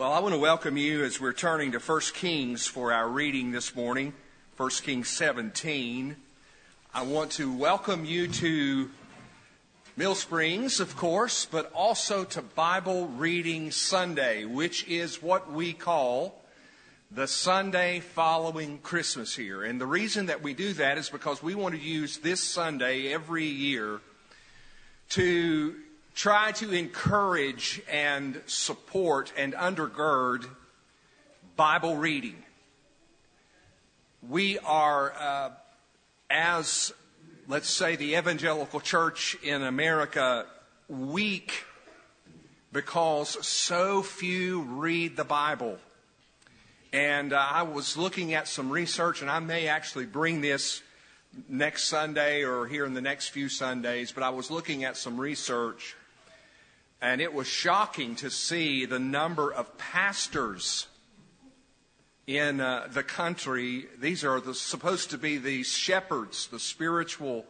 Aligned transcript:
Well, 0.00 0.14
I 0.14 0.20
want 0.20 0.34
to 0.34 0.40
welcome 0.40 0.78
you 0.78 1.04
as 1.04 1.20
we're 1.20 1.34
turning 1.34 1.72
to 1.72 1.78
1 1.78 2.00
Kings 2.14 2.66
for 2.66 2.90
our 2.90 3.06
reading 3.06 3.50
this 3.50 3.76
morning, 3.76 4.14
1 4.56 4.70
Kings 4.82 5.10
17. 5.10 6.16
I 6.94 7.02
want 7.02 7.32
to 7.32 7.52
welcome 7.52 8.06
you 8.06 8.26
to 8.26 8.90
Mill 9.98 10.14
Springs, 10.14 10.80
of 10.80 10.96
course, 10.96 11.44
but 11.44 11.70
also 11.74 12.24
to 12.24 12.40
Bible 12.40 13.08
Reading 13.08 13.70
Sunday, 13.70 14.46
which 14.46 14.88
is 14.88 15.22
what 15.22 15.52
we 15.52 15.74
call 15.74 16.42
the 17.10 17.28
Sunday 17.28 18.00
following 18.00 18.78
Christmas 18.78 19.36
here. 19.36 19.64
And 19.64 19.78
the 19.78 19.86
reason 19.86 20.24
that 20.26 20.42
we 20.42 20.54
do 20.54 20.72
that 20.72 20.96
is 20.96 21.10
because 21.10 21.42
we 21.42 21.54
want 21.54 21.74
to 21.74 21.78
use 21.78 22.16
this 22.16 22.40
Sunday 22.40 23.12
every 23.12 23.44
year 23.44 24.00
to 25.10 25.74
try 26.20 26.52
to 26.52 26.70
encourage 26.72 27.80
and 27.90 28.42
support 28.44 29.32
and 29.38 29.54
undergird 29.54 30.44
Bible 31.56 31.96
reading. 31.96 32.36
We 34.28 34.58
are, 34.58 35.14
uh, 35.18 35.50
as 36.28 36.92
let's 37.48 37.70
say 37.70 37.96
the 37.96 38.16
evangelical 38.16 38.80
church 38.80 39.34
in 39.42 39.62
America, 39.62 40.44
weak 40.90 41.64
because 42.70 43.42
so 43.46 44.02
few 44.02 44.60
read 44.60 45.16
the 45.16 45.24
Bible. 45.24 45.78
And 46.92 47.32
uh, 47.32 47.38
I 47.50 47.62
was 47.62 47.96
looking 47.96 48.34
at 48.34 48.46
some 48.46 48.68
research, 48.68 49.22
and 49.22 49.30
I 49.30 49.38
may 49.38 49.68
actually 49.68 50.04
bring 50.04 50.42
this 50.42 50.82
next 51.48 51.84
Sunday 51.84 52.42
or 52.42 52.66
here 52.66 52.84
in 52.84 52.92
the 52.92 53.00
next 53.00 53.28
few 53.28 53.48
Sundays, 53.48 54.12
but 54.12 54.22
I 54.22 54.28
was 54.28 54.50
looking 54.50 54.84
at 54.84 54.98
some 54.98 55.18
research 55.18 55.96
and 57.02 57.20
it 57.20 57.32
was 57.32 57.46
shocking 57.46 58.14
to 58.16 58.30
see 58.30 58.84
the 58.84 58.98
number 58.98 59.52
of 59.52 59.78
pastors 59.78 60.86
in 62.26 62.60
uh, 62.60 62.88
the 62.92 63.02
country. 63.02 63.86
These 63.98 64.24
are 64.24 64.40
the, 64.40 64.54
supposed 64.54 65.10
to 65.10 65.18
be 65.18 65.38
the 65.38 65.62
shepherds, 65.62 66.48
the 66.48 66.60
spiritual 66.60 67.46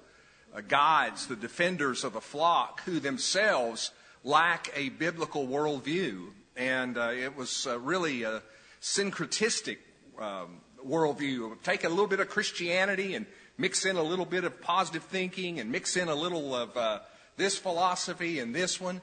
uh, 0.55 0.61
guides, 0.67 1.27
the 1.27 1.37
defenders 1.37 2.05
of 2.05 2.13
the 2.13 2.21
flock, 2.21 2.83
who 2.83 3.01
themselves 3.01 3.91
lack 4.23 4.71
a 4.77 4.91
biblical 4.91 5.47
worldview. 5.47 6.29
And 6.57 6.97
uh, 6.97 7.11
it 7.11 7.37
was 7.37 7.67
uh, 7.67 7.79
really 7.79 8.23
a 8.23 8.43
syncretistic 8.81 9.79
um, 10.19 10.61
worldview. 10.87 11.61
Take 11.63 11.85
a 11.85 11.89
little 11.89 12.07
bit 12.07 12.21
of 12.21 12.29
Christianity 12.29 13.15
and 13.15 13.27
mix 13.59 13.85
in 13.85 13.97
a 13.97 14.03
little 14.03 14.25
bit 14.25 14.45
of 14.45 14.61
positive 14.61 15.03
thinking 15.05 15.59
and 15.59 15.73
mix 15.73 15.97
in 15.97 16.09
a 16.09 16.15
little 16.15 16.55
of 16.55 16.77
uh, 16.77 17.01
this 17.37 17.59
philosophy 17.59 18.39
and 18.39 18.55
this 18.55 18.81
one 18.81 19.01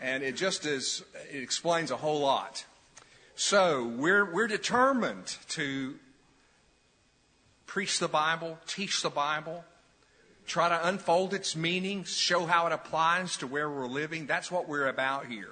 and 0.00 0.22
it 0.22 0.36
just 0.36 0.66
is, 0.66 1.04
it 1.32 1.42
explains 1.42 1.90
a 1.90 1.96
whole 1.96 2.20
lot. 2.20 2.64
So 3.34 3.84
we're, 3.84 4.24
we're 4.24 4.46
determined 4.46 5.36
to 5.50 5.94
preach 7.66 7.98
the 7.98 8.08
Bible, 8.08 8.58
teach 8.66 9.02
the 9.02 9.10
Bible, 9.10 9.64
try 10.46 10.68
to 10.68 10.88
unfold 10.88 11.34
its 11.34 11.56
meaning, 11.56 12.04
show 12.04 12.46
how 12.46 12.66
it 12.66 12.72
applies 12.72 13.36
to 13.38 13.46
where 13.46 13.68
we're 13.68 13.86
living. 13.86 14.26
That's 14.26 14.50
what 14.50 14.68
we're 14.68 14.88
about 14.88 15.26
here. 15.26 15.50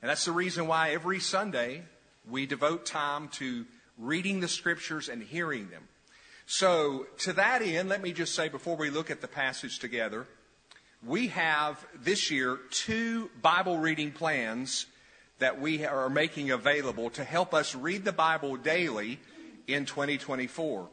And 0.00 0.08
that's 0.08 0.24
the 0.24 0.32
reason 0.32 0.66
why 0.66 0.90
every 0.90 1.20
Sunday 1.20 1.82
we 2.30 2.46
devote 2.46 2.86
time 2.86 3.28
to 3.28 3.66
reading 3.98 4.40
the 4.40 4.48
scriptures 4.48 5.08
and 5.08 5.22
hearing 5.22 5.68
them. 5.70 5.82
So, 6.46 7.06
to 7.18 7.32
that 7.32 7.60
end, 7.60 7.88
let 7.88 8.00
me 8.00 8.12
just 8.12 8.34
say 8.34 8.48
before 8.48 8.76
we 8.76 8.88
look 8.88 9.10
at 9.10 9.20
the 9.20 9.28
passage 9.28 9.80
together, 9.80 10.28
we 11.04 11.28
have 11.28 11.84
this 11.94 12.30
year 12.30 12.58
two 12.70 13.30
Bible 13.42 13.78
reading 13.78 14.12
plans 14.12 14.86
that 15.38 15.60
we 15.60 15.84
are 15.84 16.08
making 16.08 16.50
available 16.50 17.10
to 17.10 17.24
help 17.24 17.52
us 17.52 17.74
read 17.74 18.04
the 18.04 18.12
Bible 18.12 18.56
daily 18.56 19.20
in 19.66 19.84
2024. 19.84 20.88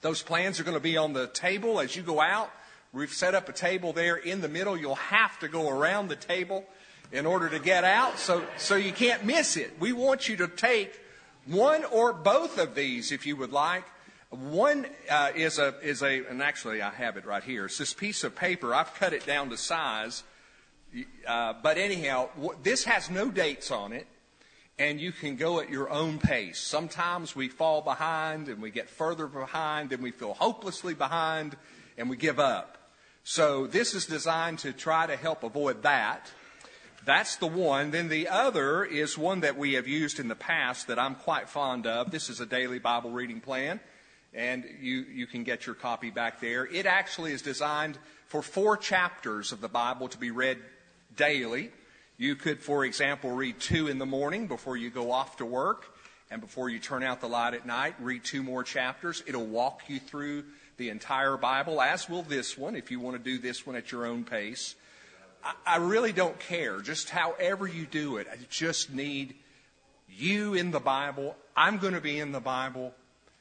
Those 0.00 0.22
plans 0.22 0.60
are 0.60 0.64
going 0.64 0.76
to 0.76 0.80
be 0.80 0.96
on 0.96 1.12
the 1.12 1.26
table 1.28 1.80
as 1.80 1.96
you 1.96 2.02
go 2.02 2.20
out. 2.20 2.50
We've 2.92 3.12
set 3.12 3.34
up 3.34 3.48
a 3.48 3.52
table 3.52 3.92
there 3.92 4.16
in 4.16 4.40
the 4.40 4.48
middle. 4.48 4.76
You'll 4.76 4.94
have 4.96 5.38
to 5.40 5.48
go 5.48 5.68
around 5.68 6.08
the 6.08 6.16
table 6.16 6.64
in 7.10 7.26
order 7.26 7.48
to 7.48 7.58
get 7.58 7.84
out, 7.84 8.18
so, 8.18 8.42
so 8.56 8.74
you 8.74 8.92
can't 8.92 9.24
miss 9.24 9.56
it. 9.56 9.72
We 9.78 9.92
want 9.92 10.28
you 10.28 10.36
to 10.38 10.48
take 10.48 10.98
one 11.44 11.84
or 11.84 12.12
both 12.12 12.58
of 12.58 12.74
these 12.74 13.12
if 13.12 13.26
you 13.26 13.36
would 13.36 13.52
like 13.52 13.84
one 14.32 14.86
uh, 15.10 15.30
is 15.34 15.58
a 15.58 15.74
is 15.82 16.02
a, 16.02 16.24
and 16.24 16.42
actually 16.42 16.80
I 16.80 16.90
have 16.90 17.18
it 17.18 17.26
right 17.26 17.44
here. 17.44 17.66
It's 17.66 17.76
this 17.76 17.92
piece 17.92 18.24
of 18.24 18.34
paper. 18.34 18.74
I've 18.74 18.94
cut 18.94 19.12
it 19.12 19.26
down 19.26 19.50
to 19.50 19.58
size, 19.58 20.24
uh, 21.26 21.54
but 21.62 21.76
anyhow, 21.76 22.30
this 22.62 22.84
has 22.84 23.10
no 23.10 23.30
dates 23.30 23.70
on 23.70 23.92
it, 23.92 24.06
and 24.78 24.98
you 24.98 25.12
can 25.12 25.36
go 25.36 25.60
at 25.60 25.68
your 25.68 25.90
own 25.90 26.18
pace. 26.18 26.58
Sometimes 26.58 27.36
we 27.36 27.48
fall 27.48 27.82
behind, 27.82 28.48
and 28.48 28.62
we 28.62 28.70
get 28.70 28.88
further 28.88 29.26
behind, 29.26 29.92
and 29.92 30.02
we 30.02 30.10
feel 30.10 30.32
hopelessly 30.32 30.94
behind, 30.94 31.54
and 31.98 32.08
we 32.08 32.16
give 32.16 32.40
up. 32.40 32.78
So 33.24 33.66
this 33.66 33.92
is 33.92 34.06
designed 34.06 34.60
to 34.60 34.72
try 34.72 35.06
to 35.06 35.16
help 35.16 35.44
avoid 35.44 35.82
that. 35.82 36.32
That's 37.04 37.36
the 37.36 37.46
one. 37.46 37.90
Then 37.90 38.08
the 38.08 38.28
other 38.28 38.82
is 38.82 39.18
one 39.18 39.40
that 39.40 39.58
we 39.58 39.74
have 39.74 39.86
used 39.86 40.18
in 40.18 40.28
the 40.28 40.34
past 40.34 40.86
that 40.86 40.98
I'm 40.98 41.16
quite 41.16 41.50
fond 41.50 41.86
of. 41.86 42.10
This 42.10 42.30
is 42.30 42.40
a 42.40 42.46
daily 42.46 42.78
Bible 42.78 43.10
reading 43.10 43.40
plan 43.40 43.80
and 44.34 44.64
you, 44.80 45.04
you 45.12 45.26
can 45.26 45.44
get 45.44 45.66
your 45.66 45.74
copy 45.74 46.10
back 46.10 46.40
there. 46.40 46.66
It 46.66 46.86
actually 46.86 47.32
is 47.32 47.42
designed 47.42 47.98
for 48.26 48.42
four 48.42 48.76
chapters 48.76 49.52
of 49.52 49.60
the 49.60 49.68
Bible 49.68 50.08
to 50.08 50.18
be 50.18 50.30
read 50.30 50.58
daily. 51.16 51.70
You 52.16 52.36
could, 52.36 52.60
for 52.60 52.84
example, 52.84 53.30
read 53.30 53.60
two 53.60 53.88
in 53.88 53.98
the 53.98 54.06
morning 54.06 54.46
before 54.46 54.76
you 54.76 54.90
go 54.90 55.10
off 55.10 55.36
to 55.38 55.44
work 55.44 55.86
and 56.30 56.40
before 56.40 56.70
you 56.70 56.78
turn 56.78 57.02
out 57.02 57.20
the 57.20 57.28
light 57.28 57.52
at 57.52 57.66
night, 57.66 57.94
read 58.00 58.24
two 58.24 58.42
more 58.42 58.64
chapters. 58.64 59.22
It'll 59.26 59.44
walk 59.44 59.82
you 59.88 59.98
through 59.98 60.44
the 60.78 60.88
entire 60.88 61.36
Bible, 61.36 61.82
as 61.82 62.08
will 62.08 62.22
this 62.22 62.56
one, 62.56 62.74
if 62.74 62.90
you 62.90 63.00
want 63.00 63.16
to 63.16 63.22
do 63.22 63.38
this 63.38 63.66
one 63.66 63.76
at 63.76 63.92
your 63.92 64.06
own 64.06 64.24
pace. 64.24 64.74
I, 65.44 65.52
I 65.66 65.76
really 65.76 66.12
don't 66.12 66.38
care, 66.38 66.80
just 66.80 67.10
however 67.10 67.66
you 67.66 67.84
do 67.84 68.16
it. 68.16 68.28
I 68.32 68.36
just 68.48 68.90
need 68.90 69.34
you 70.08 70.54
in 70.54 70.70
the 70.70 70.80
Bible. 70.80 71.36
I'm 71.54 71.76
going 71.76 71.94
to 71.94 72.00
be 72.00 72.18
in 72.18 72.32
the 72.32 72.40
Bible. 72.40 72.94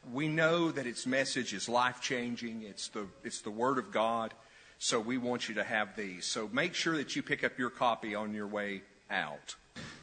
We 0.10 0.28
know 0.28 0.72
that 0.72 0.88
its 0.88 1.06
message 1.06 1.54
is 1.54 1.70
life 1.70 2.02
changing. 2.02 2.64
It's 2.64 2.88
the, 2.88 3.08
it's 3.24 3.42
the 3.42 3.52
Word 3.52 3.78
of 3.78 3.92
God. 3.92 4.34
So 4.80 5.00
we 5.00 5.18
want 5.18 5.48
you 5.48 5.56
to 5.56 5.64
have 5.64 5.96
these. 5.96 6.26
So 6.26 6.50
make 6.52 6.74
sure 6.74 6.98
that 6.98 7.16
you 7.16 7.22
pick 7.22 7.44
up 7.44 7.60
your 7.60 7.70
copy 7.70 8.16
on 8.16 8.34
your 8.34 8.48
way 8.48 8.82
out. 9.12 9.56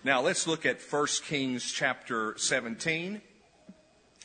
Now 0.05 0.21
let's 0.21 0.47
look 0.47 0.65
at 0.65 0.81
1 0.81 1.07
Kings 1.25 1.73
chapter 1.73 2.35
17. 2.39 3.21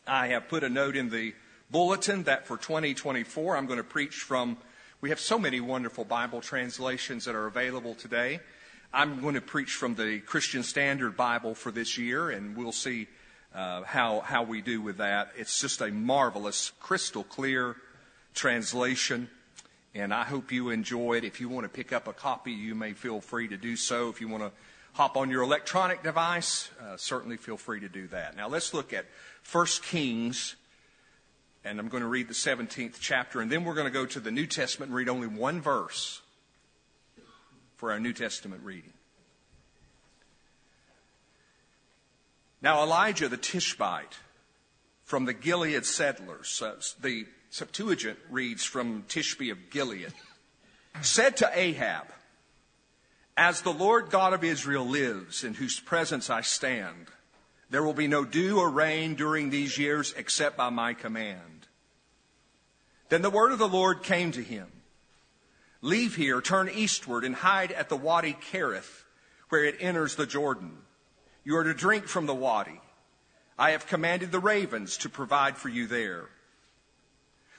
I 0.05 0.27
have 0.27 0.47
put 0.47 0.63
a 0.63 0.69
note 0.69 0.95
in 0.95 1.09
the 1.09 1.33
bulletin 1.71 2.23
that 2.23 2.45
for 2.45 2.57
2024 2.57 3.57
I'm 3.57 3.65
going 3.65 3.77
to 3.77 3.83
preach 3.83 4.15
from, 4.15 4.57
we 5.01 5.09
have 5.09 5.19
so 5.19 5.39
many 5.39 5.59
wonderful 5.59 6.05
Bible 6.05 6.41
translations 6.41 7.25
that 7.25 7.33
are 7.33 7.47
available 7.47 7.95
today. 7.95 8.39
I'm 8.93 9.21
going 9.21 9.33
to 9.33 9.41
preach 9.41 9.71
from 9.71 9.95
the 9.95 10.19
Christian 10.19 10.61
Standard 10.61 11.17
Bible 11.17 11.55
for 11.55 11.71
this 11.71 11.97
year, 11.97 12.29
and 12.29 12.55
we'll 12.55 12.71
see 12.71 13.07
uh, 13.53 13.83
how, 13.83 14.21
how 14.21 14.43
we 14.43 14.61
do 14.61 14.81
with 14.81 14.97
that. 14.97 15.31
It's 15.37 15.59
just 15.59 15.81
a 15.81 15.89
marvelous, 15.89 16.71
crystal 16.79 17.23
clear 17.23 17.75
translation, 18.33 19.29
and 19.93 20.13
I 20.13 20.23
hope 20.23 20.51
you 20.51 20.69
enjoy 20.69 21.17
it. 21.17 21.23
If 21.23 21.39
you 21.39 21.49
want 21.49 21.65
to 21.65 21.69
pick 21.69 21.93
up 21.93 22.07
a 22.07 22.13
copy, 22.13 22.51
you 22.51 22.73
may 22.75 22.93
feel 22.93 23.21
free 23.21 23.47
to 23.47 23.57
do 23.57 23.75
so. 23.75 24.09
If 24.09 24.21
you 24.21 24.27
want 24.27 24.43
to 24.43 24.51
hop 24.93 25.17
on 25.17 25.29
your 25.29 25.43
electronic 25.43 26.03
device, 26.03 26.69
uh, 26.81 26.97
certainly 26.97 27.37
feel 27.37 27.57
free 27.57 27.79
to 27.79 27.89
do 27.89 28.07
that. 28.07 28.35
Now 28.35 28.47
let's 28.47 28.73
look 28.73 28.93
at 28.93 29.05
1 29.51 29.65
Kings, 29.83 30.55
and 31.63 31.79
I'm 31.79 31.89
going 31.89 32.03
to 32.03 32.09
read 32.09 32.27
the 32.27 32.33
17th 32.33 32.95
chapter, 32.99 33.41
and 33.41 33.51
then 33.51 33.65
we're 33.65 33.75
going 33.75 33.87
to 33.87 33.93
go 33.93 34.05
to 34.05 34.19
the 34.19 34.31
New 34.31 34.47
Testament 34.47 34.89
and 34.89 34.95
read 34.95 35.09
only 35.09 35.27
one 35.27 35.61
verse 35.61 36.21
for 37.77 37.91
our 37.91 37.99
New 37.99 38.13
Testament 38.13 38.63
reading. 38.63 38.93
Now, 42.63 42.81
Elijah 42.81 43.27
the 43.27 43.35
Tishbite 43.35 44.17
from 45.03 45.25
the 45.25 45.33
Gilead 45.33 45.85
settlers, 45.85 46.61
uh, 46.61 46.75
the 47.01 47.27
Septuagint 47.49 48.17
reads 48.29 48.63
from 48.63 49.03
Tishbe 49.03 49.51
of 49.51 49.69
Gilead, 49.69 50.13
said 51.01 51.35
to 51.37 51.51
Ahab, 51.53 52.07
As 53.35 53.61
the 53.61 53.73
Lord 53.73 54.09
God 54.09 54.31
of 54.31 54.45
Israel 54.45 54.87
lives, 54.87 55.43
in 55.43 55.55
whose 55.55 55.81
presence 55.81 56.29
I 56.29 56.39
stand, 56.39 57.07
there 57.69 57.83
will 57.83 57.93
be 57.93 58.07
no 58.07 58.23
dew 58.23 58.59
or 58.59 58.69
rain 58.69 59.15
during 59.15 59.49
these 59.49 59.77
years 59.77 60.13
except 60.15 60.55
by 60.55 60.69
my 60.69 60.93
command. 60.93 61.67
Then 63.09 63.23
the 63.23 63.29
word 63.29 63.51
of 63.51 63.59
the 63.59 63.67
Lord 63.67 64.03
came 64.03 64.31
to 64.31 64.41
him 64.41 64.71
Leave 65.81 66.15
here, 66.15 66.39
turn 66.39 66.69
eastward, 66.69 67.25
and 67.25 67.35
hide 67.35 67.73
at 67.73 67.89
the 67.89 67.97
Wadi 67.97 68.37
Cherith, 68.51 69.03
where 69.49 69.65
it 69.65 69.75
enters 69.81 70.15
the 70.15 70.25
Jordan. 70.25 70.77
You 71.43 71.57
are 71.57 71.63
to 71.63 71.73
drink 71.73 72.07
from 72.07 72.25
the 72.25 72.35
wadi. 72.35 72.79
I 73.57 73.71
have 73.71 73.87
commanded 73.87 74.31
the 74.31 74.39
ravens 74.39 74.97
to 74.97 75.09
provide 75.09 75.57
for 75.57 75.69
you 75.69 75.87
there. 75.87 76.29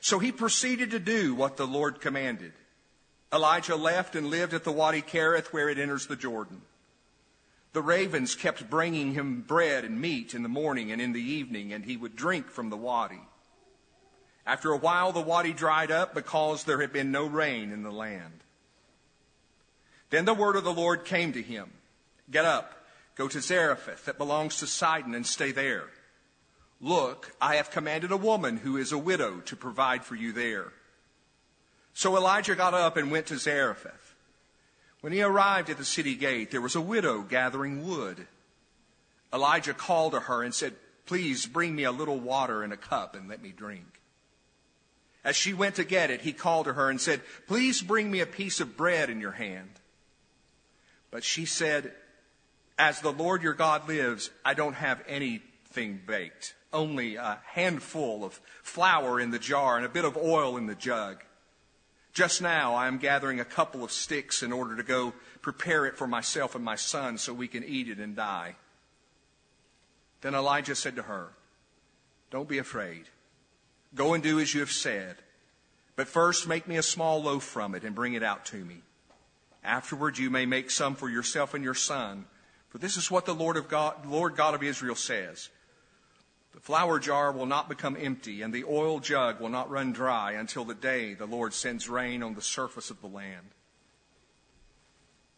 So 0.00 0.19
he 0.19 0.32
proceeded 0.32 0.90
to 0.90 0.98
do 0.98 1.34
what 1.34 1.56
the 1.56 1.66
Lord 1.66 2.00
commanded. 2.00 2.52
Elijah 3.32 3.76
left 3.76 4.14
and 4.14 4.28
lived 4.28 4.54
at 4.54 4.64
the 4.64 4.72
Wadi 4.72 5.02
Cherith 5.02 5.52
where 5.52 5.69
it 5.69 5.78
enters 5.78 6.06
the 6.06 6.16
Jordan. 6.16 6.60
The 7.72 7.82
ravens 7.82 8.36
kept 8.36 8.70
bringing 8.70 9.14
him 9.14 9.40
bread 9.40 9.84
and 9.84 10.00
meat 10.00 10.34
in 10.34 10.44
the 10.44 10.48
morning 10.48 10.92
and 10.92 11.02
in 11.02 11.12
the 11.12 11.20
evening, 11.20 11.72
and 11.72 11.84
he 11.84 11.96
would 11.96 12.14
drink 12.14 12.48
from 12.48 12.70
the 12.70 12.76
wadi. 12.76 13.20
After 14.46 14.70
a 14.70 14.76
while, 14.76 15.10
the 15.10 15.20
wadi 15.20 15.52
dried 15.52 15.90
up 15.90 16.14
because 16.14 16.62
there 16.62 16.81
had 16.81 16.92
been 16.92 17.10
no 17.10 17.26
rain 17.26 17.72
in 17.72 17.82
the 17.82 17.90
land. 17.90 18.44
Then 20.10 20.25
the 20.25 20.34
word 20.34 20.54
of 20.54 20.62
the 20.62 20.72
Lord 20.72 21.04
came 21.04 21.32
to 21.32 21.42
him 21.42 21.72
Get 22.31 22.44
up, 22.44 22.73
go 23.16 23.28
to 23.28 23.40
Zarephath 23.40 24.06
that 24.06 24.19
belongs 24.19 24.58
to 24.58 24.66
Sidon, 24.66 25.14
and 25.14 25.26
stay 25.26 25.52
there. 25.52 25.84
Look, 26.81 27.34
I 27.40 27.56
have 27.56 27.70
commanded 27.70 28.11
a 28.11 28.16
woman 28.16 28.58
who 28.58 28.76
is 28.76 28.93
a 28.93 28.99
widow 28.99 29.40
to 29.46 29.56
provide 29.56 30.05
for 30.05 30.14
you 30.14 30.32
there. 30.32 30.72
So 31.94 32.16
Elijah 32.16 32.56
got 32.56 32.75
up 32.75 32.96
and 32.96 33.11
went 33.11 33.26
to 33.26 33.38
Zarephath. 33.38 34.14
When 35.00 35.12
he 35.12 35.22
arrived 35.22 35.70
at 35.70 35.78
the 35.78 35.84
city 35.84 36.14
gate, 36.14 36.50
there 36.50 36.61
was 36.61 36.75
a 36.75 36.81
widow 36.81 37.22
gathering 37.22 37.87
wood. 37.87 38.26
Elijah 39.32 39.75
called 39.75 40.12
to 40.12 40.20
her 40.20 40.43
and 40.43 40.55
said, 40.55 40.75
Please 41.06 41.46
bring 41.46 41.75
me 41.75 41.84
a 41.84 41.93
little 41.93 42.19
water 42.19 42.64
in 42.64 42.72
a 42.72 42.76
cup 42.76 43.14
and 43.14 43.28
let 43.28 43.43
me 43.43 43.50
drink. 43.50 44.00
As 45.22 45.37
she 45.37 45.55
went 45.55 45.76
to 45.76 45.84
get 45.84 46.10
it, 46.10 46.22
he 46.22 46.32
called 46.32 46.67
to 46.67 46.75
her 46.75 46.90
and 46.90 47.00
said, 47.00 47.20
Please 47.46 47.81
bring 47.82 48.10
me 48.10 48.20
a 48.20 48.26
piece 48.26 48.60
of 48.60 48.76
bread 48.76 49.10
in 49.10 49.20
your 49.20 49.32
hand. 49.32 49.70
But 51.10 51.25
she 51.25 51.44
said, 51.44 51.93
As 52.78 53.00
the 53.00 53.12
Lord 53.12 53.42
your 53.42 53.54
God 53.54 53.88
lives, 53.88 54.30
I 54.44 54.54
don't 54.54 54.74
have 54.74 55.02
anything 55.06 56.00
baked, 56.06 56.54
only 56.72 57.16
a 57.16 57.38
handful 57.44 58.24
of 58.24 58.40
flour 58.62 59.20
in 59.20 59.30
the 59.30 59.38
jar 59.38 59.76
and 59.76 59.86
a 59.86 59.90
bit 59.90 60.04
of 60.04 60.16
oil 60.16 60.56
in 60.56 60.66
the 60.66 60.74
jug. 60.74 61.22
Just 62.12 62.42
now, 62.42 62.74
I 62.74 62.86
am 62.86 62.98
gathering 62.98 63.40
a 63.40 63.44
couple 63.44 63.82
of 63.84 63.90
sticks 63.90 64.42
in 64.42 64.52
order 64.52 64.76
to 64.76 64.82
go 64.82 65.12
prepare 65.40 65.86
it 65.86 65.96
for 65.96 66.06
myself 66.06 66.54
and 66.54 66.64
my 66.64 66.76
son 66.76 67.18
so 67.18 67.32
we 67.32 67.48
can 67.48 67.64
eat 67.64 67.88
it 67.88 67.98
and 67.98 68.14
die. 68.14 68.56
Then 70.20 70.34
Elijah 70.34 70.74
said 70.74 70.96
to 70.96 71.02
her, 71.02 71.30
Don't 72.30 72.48
be 72.48 72.58
afraid. 72.58 73.04
Go 73.94 74.14
and 74.14 74.22
do 74.22 74.40
as 74.40 74.54
you 74.54 74.60
have 74.60 74.70
said. 74.70 75.16
But 75.96 76.08
first, 76.08 76.48
make 76.48 76.66
me 76.66 76.76
a 76.76 76.82
small 76.82 77.22
loaf 77.22 77.44
from 77.44 77.74
it 77.74 77.84
and 77.84 77.94
bring 77.94 78.14
it 78.14 78.22
out 78.22 78.46
to 78.46 78.56
me. 78.56 78.82
Afterward, 79.62 80.18
you 80.18 80.30
may 80.30 80.46
make 80.46 80.70
some 80.70 80.94
for 80.94 81.08
yourself 81.08 81.54
and 81.54 81.62
your 81.62 81.74
son. 81.74 82.26
For 82.74 82.78
this 82.78 82.96
is 82.96 83.08
what 83.08 83.24
the 83.24 83.36
Lord, 83.36 83.56
of 83.56 83.68
God, 83.68 84.04
Lord 84.04 84.34
God 84.34 84.56
of 84.56 84.64
Israel 84.64 84.96
says 84.96 85.48
the 86.52 86.60
flour 86.60 86.98
jar 86.98 87.30
will 87.30 87.46
not 87.46 87.68
become 87.68 87.96
empty, 87.96 88.42
and 88.42 88.52
the 88.52 88.64
oil 88.64 88.98
jug 88.98 89.40
will 89.40 89.48
not 89.48 89.70
run 89.70 89.92
dry 89.92 90.32
until 90.32 90.64
the 90.64 90.74
day 90.74 91.14
the 91.14 91.24
Lord 91.24 91.54
sends 91.54 91.88
rain 91.88 92.20
on 92.20 92.34
the 92.34 92.42
surface 92.42 92.90
of 92.90 93.00
the 93.00 93.06
land. 93.06 93.46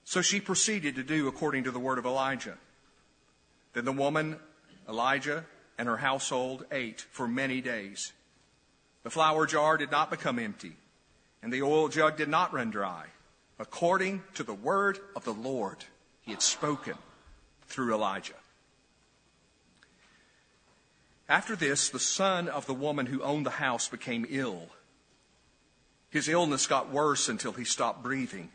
So 0.04 0.22
she 0.22 0.40
proceeded 0.40 0.94
to 0.94 1.02
do 1.02 1.28
according 1.28 1.64
to 1.64 1.70
the 1.70 1.78
word 1.78 1.98
of 1.98 2.06
Elijah. 2.06 2.56
Then 3.74 3.84
the 3.84 3.92
woman, 3.92 4.38
Elijah, 4.88 5.44
and 5.76 5.88
her 5.88 5.98
household 5.98 6.64
ate 6.72 7.02
for 7.10 7.28
many 7.28 7.60
days. 7.60 8.14
The 9.02 9.10
flour 9.10 9.44
jar 9.44 9.76
did 9.76 9.90
not 9.90 10.08
become 10.08 10.38
empty, 10.38 10.72
and 11.42 11.52
the 11.52 11.60
oil 11.60 11.88
jug 11.88 12.16
did 12.16 12.30
not 12.30 12.54
run 12.54 12.70
dry, 12.70 13.04
according 13.58 14.22
to 14.36 14.42
the 14.42 14.54
word 14.54 14.98
of 15.14 15.24
the 15.24 15.34
Lord 15.34 15.84
he 16.22 16.30
had 16.30 16.40
spoken 16.40 16.94
through 17.66 17.94
Elijah. 17.94 18.34
After 21.28 21.56
this, 21.56 21.88
the 21.88 21.98
son 21.98 22.48
of 22.48 22.66
the 22.66 22.74
woman 22.74 23.06
who 23.06 23.22
owned 23.22 23.46
the 23.46 23.50
house 23.50 23.88
became 23.88 24.26
ill. 24.28 24.68
His 26.10 26.28
illness 26.28 26.66
got 26.66 26.90
worse 26.90 27.28
until 27.28 27.52
he 27.52 27.64
stopped 27.64 28.02
breathing. 28.02 28.50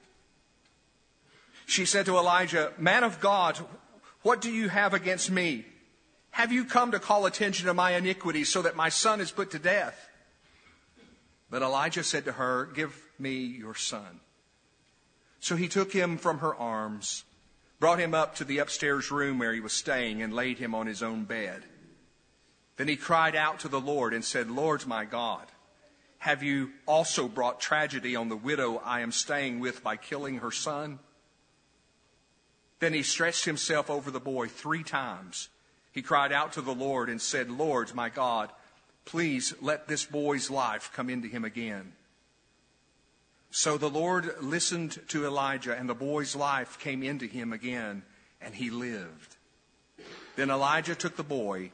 She 1.66 1.86
said 1.86 2.06
to 2.06 2.18
Elijah, 2.18 2.72
Man 2.78 3.04
of 3.04 3.20
God, 3.20 3.60
what 4.24 4.42
do 4.42 4.50
you 4.52 4.70
have 4.70 4.94
against 4.94 5.30
me? 5.30 5.66
Have 6.32 6.52
you 6.52 6.64
come 6.64 6.92
to 6.92 7.00
call 7.00 7.26
attention 7.26 7.68
to 7.68 7.74
my 7.74 7.92
iniquity 7.92 8.46
so 8.46 8.62
that 8.62 8.76
my 8.76 8.90
son 8.90 9.20
is 9.20 9.32
put 9.32 9.52
to 9.52 9.60
death? 9.60 10.10
But 11.50 11.62
Elijah 11.62 12.04
said 12.04 12.26
to 12.26 12.32
her, 12.32 12.66
Give 12.74 12.96
me 13.20 13.40
your 13.40 13.76
son. 13.76 14.22
So 15.42 15.56
he 15.56 15.68
took 15.68 15.92
him 15.92 16.18
from 16.18 16.40
her 16.40 16.56
arms, 16.56 17.26
brought 17.82 18.00
him 18.00 18.14
up 18.14 18.36
to 18.36 18.46
the 18.46 18.60
upstairs 18.60 19.10
room 19.10 19.40
where 19.40 19.54
he 19.54 19.60
was 19.60 19.74
staying, 19.74 20.22
and 20.22 20.32
laid 20.32 20.60
him 20.60 20.76
on 20.76 20.86
his 20.86 21.02
own 21.02 21.24
bed. 21.24 21.64
Then 22.78 22.88
he 22.88 22.96
cried 22.96 23.36
out 23.36 23.62
to 23.62 23.68
the 23.68 23.82
Lord 23.82 24.14
and 24.14 24.24
said, 24.24 24.52
Lord 24.52 24.86
my 24.86 25.04
God, 25.04 25.48
have 26.20 26.44
you 26.44 26.70
also 26.86 27.28
brought 27.28 27.60
tragedy 27.60 28.16
on 28.16 28.30
the 28.30 28.38
widow 28.38 28.80
I 28.86 29.00
am 29.00 29.12
staying 29.12 29.60
with 29.60 29.84
by 29.84 29.98
killing 29.98 30.38
her 30.38 30.52
son? 30.52 31.00
Then 32.80 32.94
he 32.94 33.02
stretched 33.02 33.46
himself 33.46 33.90
over 33.90 34.12
the 34.12 34.20
boy 34.20 34.48
three 34.48 34.84
times. 34.84 35.50
He 35.92 36.04
cried 36.04 36.32
out 36.32 36.54
to 36.54 36.62
the 36.62 36.76
Lord 36.76 37.10
and 37.10 37.20
said, 37.20 37.50
Lord, 37.50 37.96
my 37.96 38.10
God, 38.10 38.52
please 39.06 39.56
let 39.60 39.88
this 39.88 40.06
boy's 40.06 40.52
life 40.52 40.92
come 40.94 41.10
into 41.10 41.28
him 41.28 41.44
again. 41.44 41.94
So 43.52 43.78
the 43.78 43.90
Lord 43.90 44.34
listened 44.42 45.00
to 45.10 45.26
Elijah, 45.26 45.78
and 45.78 45.88
the 45.88 45.94
boy's 45.94 46.36
life 46.36 46.80
came 46.80 47.04
into 47.04 47.28
him 47.28 47.54
again, 47.54 48.04
and 48.42 48.56
he 48.56 48.70
lived. 48.70 49.36
Then 50.36 50.50
Elijah 50.50 50.96
took 50.96 51.18
the 51.18 51.24
boy 51.24 51.72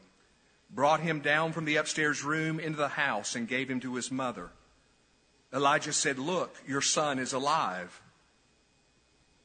brought 0.70 1.00
him 1.00 1.22
down 1.22 1.54
from 1.54 1.66
the 1.66 1.78
upstairs 1.78 2.24
room 2.24 2.60
into 2.60 2.78
the 2.78 2.88
house 2.88 3.36
and 3.36 3.48
gave 3.48 3.70
him 3.70 3.80
to 3.82 3.96
his 3.96 4.12
mother. 4.12 4.50
Elijah 5.54 5.94
said, 5.94 6.20
Look, 6.20 6.56
your 6.68 6.82
son 6.82 7.20
is 7.20 7.34
alive. 7.34 8.02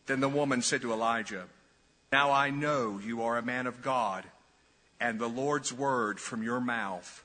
Then 0.06 0.20
the 0.20 0.28
woman 0.28 0.62
said 0.62 0.82
to 0.82 0.92
Elijah, 0.92 1.44
Now 2.10 2.32
I 2.32 2.50
know 2.50 3.00
you 3.02 3.22
are 3.22 3.38
a 3.38 3.42
man 3.42 3.66
of 3.66 3.82
God, 3.82 4.24
and 5.00 5.18
the 5.18 5.28
Lord's 5.28 5.72
word 5.72 6.18
from 6.18 6.42
your 6.42 6.60
mouth 6.60 7.24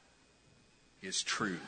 is 1.02 1.24
true. 1.24 1.60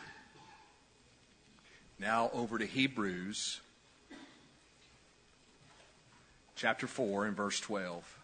Now 2.00 2.31
over 2.34 2.57
to 2.57 2.66
Hebrews 2.66 3.60
chapter 6.56 6.88
4 6.88 7.25
and 7.25 7.36
verse 7.36 7.60
12 7.60 8.19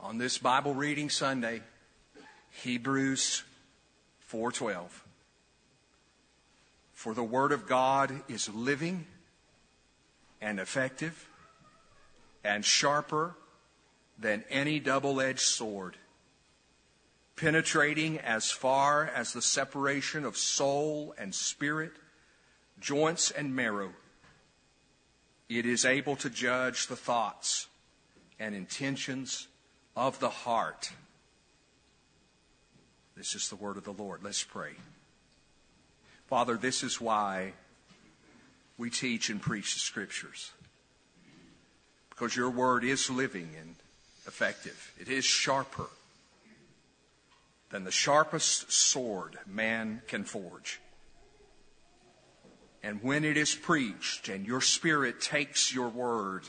on 0.00 0.18
this 0.18 0.38
Bible 0.38 0.74
reading 0.74 1.08
Sunday, 1.08 1.62
Hebrews 2.50 3.44
4:12. 4.28 5.04
For 6.94 7.14
the 7.14 7.22
word 7.22 7.52
of 7.52 7.68
God 7.68 8.24
is 8.28 8.48
living 8.48 9.06
and 10.40 10.58
effective 10.58 11.28
and 12.42 12.64
sharper 12.64 13.36
than 14.18 14.44
any 14.50 14.80
double-edged 14.80 15.38
sword, 15.38 15.96
penetrating 17.42 18.20
as 18.20 18.52
far 18.52 19.04
as 19.04 19.32
the 19.32 19.42
separation 19.42 20.24
of 20.24 20.36
soul 20.36 21.12
and 21.18 21.34
spirit, 21.34 21.90
joints 22.78 23.32
and 23.32 23.56
marrow. 23.56 23.92
It 25.48 25.66
is 25.66 25.84
able 25.84 26.14
to 26.16 26.30
judge 26.30 26.86
the 26.86 26.94
thoughts 26.94 27.66
and 28.38 28.54
intentions 28.54 29.48
of 29.96 30.20
the 30.20 30.28
heart. 30.28 30.92
This 33.16 33.34
is 33.34 33.48
the 33.48 33.56
word 33.56 33.76
of 33.76 33.82
the 33.82 33.92
Lord. 33.92 34.22
Let's 34.22 34.44
pray. 34.44 34.74
Father, 36.28 36.56
this 36.56 36.84
is 36.84 37.00
why 37.00 37.54
we 38.78 38.88
teach 38.88 39.30
and 39.30 39.42
preach 39.42 39.74
the 39.74 39.80
scriptures. 39.80 40.52
Because 42.08 42.36
your 42.36 42.50
word 42.50 42.84
is 42.84 43.10
living 43.10 43.48
and 43.60 43.74
effective, 44.28 44.92
it 45.00 45.08
is 45.08 45.24
sharper 45.24 45.88
than 47.72 47.84
the 47.84 47.90
sharpest 47.90 48.70
sword 48.70 49.38
man 49.46 50.02
can 50.06 50.24
forge. 50.24 50.78
And 52.82 53.02
when 53.02 53.24
it 53.24 53.38
is 53.38 53.54
preached 53.54 54.28
and 54.28 54.46
your 54.46 54.60
spirit 54.60 55.20
takes 55.20 55.74
your 55.74 55.88
word, 55.88 56.48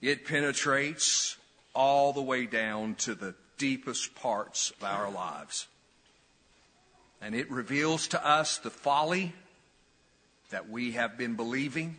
it 0.00 0.24
penetrates 0.24 1.36
all 1.74 2.14
the 2.14 2.22
way 2.22 2.46
down 2.46 2.94
to 2.94 3.14
the 3.14 3.34
deepest 3.58 4.14
parts 4.14 4.70
of 4.70 4.84
our 4.84 5.10
lives. 5.10 5.68
And 7.20 7.34
it 7.34 7.50
reveals 7.50 8.08
to 8.08 8.26
us 8.26 8.56
the 8.56 8.70
folly 8.70 9.34
that 10.50 10.70
we 10.70 10.92
have 10.92 11.18
been 11.18 11.36
believing 11.36 11.96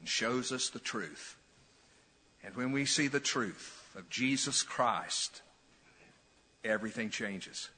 and 0.00 0.08
shows 0.08 0.50
us 0.50 0.70
the 0.70 0.78
truth. 0.78 1.36
And 2.42 2.56
when 2.56 2.72
we 2.72 2.86
see 2.86 3.08
the 3.08 3.20
truth 3.20 3.84
of 3.96 4.08
Jesus 4.08 4.62
Christ, 4.62 5.42
everything 6.64 7.10
changes. 7.10 7.70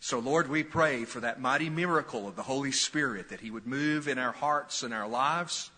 So, 0.00 0.18
Lord, 0.18 0.48
we 0.48 0.62
pray 0.62 1.04
for 1.04 1.20
that 1.20 1.40
mighty 1.40 1.70
miracle 1.70 2.28
of 2.28 2.36
the 2.36 2.42
Holy 2.42 2.72
Spirit 2.72 3.30
that 3.30 3.40
He 3.40 3.50
would 3.50 3.66
move 3.66 4.08
in 4.08 4.18
our 4.18 4.32
hearts 4.32 4.82
and 4.82 4.94
our 4.94 5.08
lives 5.08 5.70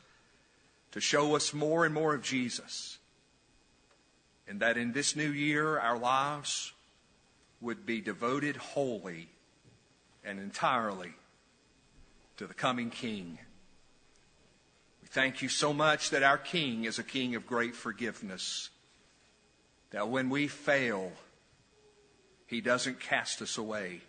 to 0.93 1.01
show 1.01 1.37
us 1.37 1.55
more 1.55 1.85
and 1.85 1.95
more 1.95 2.15
of 2.15 2.23
Jesus 2.23 2.99
and 4.49 4.61
that 4.61 4.79
in 4.79 4.93
this 4.93 5.15
new 5.15 5.31
year 5.31 5.79
our 5.79 5.99
lives 5.99 6.73
would 7.61 7.85
be 7.85 8.01
devoted 8.01 8.57
wholly 8.57 9.29
and 10.25 10.41
entirely 10.41 11.13
to 12.39 12.47
the 12.47 12.55
coming 12.55 12.89
King. 12.89 13.39
We 15.03 15.09
thank 15.09 15.43
you 15.43 15.49
so 15.49 15.73
much 15.73 16.11
that 16.11 16.23
our 16.23 16.39
King 16.39 16.85
is 16.85 16.99
a 16.99 17.05
King 17.05 17.35
of 17.35 17.47
great 17.47 17.75
forgiveness. 17.75 18.71
That 19.91 20.09
when 20.09 20.31
we 20.31 20.49
fail, 20.49 21.13
He 22.47 22.61
doesn't 22.61 23.01
cast 23.01 23.43
us 23.43 23.59
away. 23.59 24.03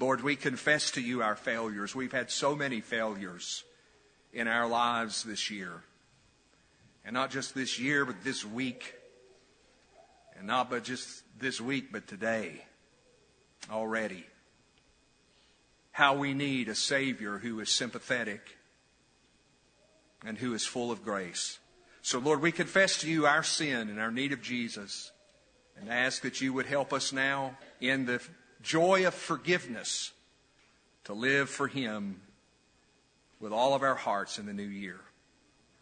Lord, 0.00 0.22
we 0.22 0.34
confess 0.34 0.90
to 0.92 1.00
you 1.00 1.22
our 1.22 1.36
failures. 1.36 1.94
We've 1.94 2.12
had 2.12 2.30
so 2.30 2.56
many 2.56 2.80
failures 2.80 3.62
in 4.32 4.48
our 4.48 4.66
lives 4.66 5.22
this 5.22 5.50
year. 5.50 5.82
And 7.04 7.14
not 7.14 7.30
just 7.30 7.54
this 7.54 7.78
year, 7.78 8.04
but 8.04 8.24
this 8.24 8.44
week. 8.44 8.94
And 10.36 10.46
not 10.46 10.70
but 10.70 10.82
just 10.82 11.22
this 11.38 11.60
week, 11.60 11.92
but 11.92 12.08
today 12.08 12.64
already. 13.70 14.26
How 15.92 16.16
we 16.16 16.34
need 16.34 16.68
a 16.68 16.74
Savior 16.74 17.38
who 17.38 17.60
is 17.60 17.70
sympathetic 17.70 18.56
and 20.24 20.38
who 20.38 20.54
is 20.54 20.64
full 20.64 20.90
of 20.90 21.04
grace. 21.04 21.58
So, 22.02 22.18
Lord, 22.18 22.42
we 22.42 22.50
confess 22.50 22.98
to 22.98 23.10
you 23.10 23.26
our 23.26 23.44
sin 23.44 23.88
and 23.88 24.00
our 24.00 24.10
need 24.10 24.32
of 24.32 24.42
Jesus 24.42 25.12
and 25.80 25.88
ask 25.88 26.22
that 26.22 26.40
you 26.40 26.52
would 26.52 26.66
help 26.66 26.92
us 26.92 27.12
now 27.12 27.56
in 27.80 28.06
the 28.06 28.20
joy 28.60 29.06
of 29.06 29.14
forgiveness 29.14 30.12
to 31.04 31.12
live 31.12 31.48
for 31.48 31.68
Him 31.68 32.20
with 33.40 33.52
all 33.52 33.74
of 33.74 33.82
our 33.82 33.94
hearts 33.94 34.38
in 34.38 34.46
the 34.46 34.52
new 34.52 34.62
year. 34.62 35.00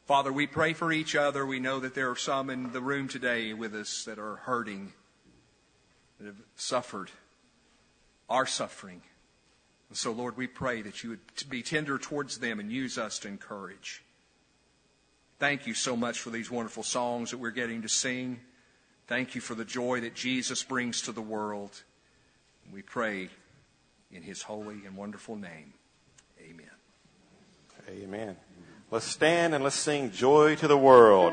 Father, 0.04 0.30
we 0.32 0.46
pray 0.46 0.74
for 0.74 0.92
each 0.92 1.16
other. 1.16 1.46
We 1.46 1.58
know 1.58 1.80
that 1.80 1.94
there 1.94 2.10
are 2.10 2.16
some 2.16 2.50
in 2.50 2.72
the 2.72 2.80
room 2.82 3.08
today 3.08 3.54
with 3.54 3.74
us 3.74 4.04
that 4.04 4.18
are 4.18 4.36
hurting, 4.36 4.92
that 6.18 6.26
have 6.26 6.42
suffered, 6.56 7.10
are 8.28 8.46
suffering. 8.46 9.00
And 9.88 9.96
so, 9.96 10.12
Lord, 10.12 10.36
we 10.36 10.46
pray 10.46 10.82
that 10.82 11.02
you 11.02 11.10
would 11.10 11.48
be 11.48 11.62
tender 11.62 11.96
towards 11.96 12.38
them 12.38 12.60
and 12.60 12.70
use 12.70 12.98
us 12.98 13.18
to 13.20 13.28
encourage. 13.28 14.02
Thank 15.40 15.66
you 15.66 15.72
so 15.72 15.96
much 15.96 16.20
for 16.20 16.28
these 16.28 16.50
wonderful 16.50 16.82
songs 16.82 17.30
that 17.30 17.38
we're 17.38 17.50
getting 17.50 17.80
to 17.80 17.88
sing. 17.88 18.40
Thank 19.06 19.34
you 19.34 19.40
for 19.40 19.54
the 19.54 19.64
joy 19.64 20.00
that 20.00 20.14
Jesus 20.14 20.62
brings 20.62 21.00
to 21.02 21.12
the 21.12 21.22
world. 21.22 21.82
We 22.70 22.82
pray 22.82 23.30
in 24.12 24.22
his 24.22 24.42
holy 24.42 24.84
and 24.84 24.98
wonderful 24.98 25.36
name. 25.36 25.72
Amen. 26.38 26.66
Amen. 27.88 28.36
Let's 28.90 29.06
stand 29.06 29.54
and 29.54 29.64
let's 29.64 29.76
sing 29.76 30.10
Joy 30.10 30.56
to 30.56 30.68
the 30.68 30.76
World. 30.76 31.32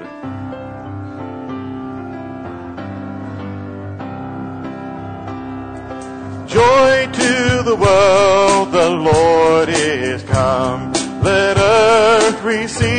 Joy 6.47 7.11
to 7.11 7.61
the 7.65 7.75
world, 7.75 8.71
the 8.71 8.89
Lord 8.89 9.67
is 9.67 10.23
come. 10.23 10.93
Let 11.21 11.57
earth 11.57 12.41
receive 12.41 12.96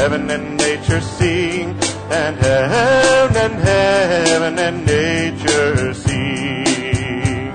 heaven 0.00 0.30
and 0.30 0.56
nature 0.56 1.00
sing, 1.02 1.76
and 2.10 2.34
heaven 2.38 3.36
and 3.36 3.56
heaven 3.60 4.58
and 4.58 4.86
nature 4.86 5.92
sing. 5.92 7.52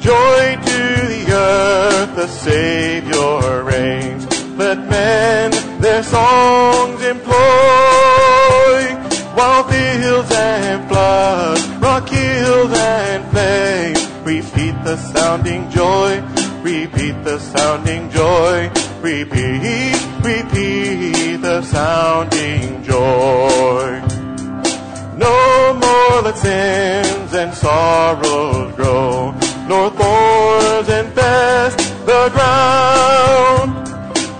Joy 0.00 0.42
to 0.68 0.80
the 1.12 1.24
earth, 1.30 2.16
the 2.16 2.26
Savior 2.26 3.62
reigns. 3.62 4.24
Let 4.58 4.78
men 4.88 5.52
their 5.80 6.02
songs 6.02 7.00
employ, 7.14 7.32
while 9.36 9.62
fields 9.70 10.32
and 10.32 10.88
floods, 10.88 11.64
rock 11.76 12.08
hills 12.08 12.72
and 12.74 13.22
plains, 13.30 14.02
repeat 14.24 14.74
the 14.82 14.96
sounding 14.96 15.70
joy, 15.70 16.20
repeat 16.64 17.22
the 17.22 17.38
sounding 17.38 18.10
joy, 18.10 18.68
repeat, 19.02 19.98
repeat 20.22 21.36
the 21.38 21.60
sounding 21.62 22.82
joy. 22.84 24.00
No 25.16 25.74
more 25.74 26.22
let 26.22 26.38
sins 26.38 27.34
and 27.34 27.52
sorrows 27.52 28.74
grow, 28.76 29.34
nor 29.68 29.90
thorns 29.90 30.88
infest 30.88 31.78
the 32.06 32.30
ground. 32.30 33.70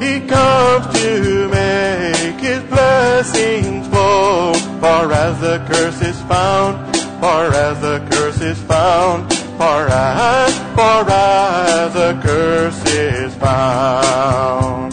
He 0.00 0.21
comes 0.21 0.87
to 1.00 1.49
make 1.49 2.40
his 2.40 2.62
blessings 2.64 3.88
flow, 3.88 4.54
far 4.81 5.12
as 5.12 5.40
the 5.40 5.59
curse 5.69 6.00
is 6.02 6.21
found, 6.23 6.97
far 7.21 7.47
as 7.47 7.81
the 7.81 7.99
curse 8.11 8.40
is 8.40 8.61
found, 8.62 9.33
far 9.59 9.88
as, 9.88 10.51
far 10.83 11.09
as 11.09 11.95
the 11.95 12.12
curse 12.27 12.83
is 12.87 13.33
found. 13.37 14.93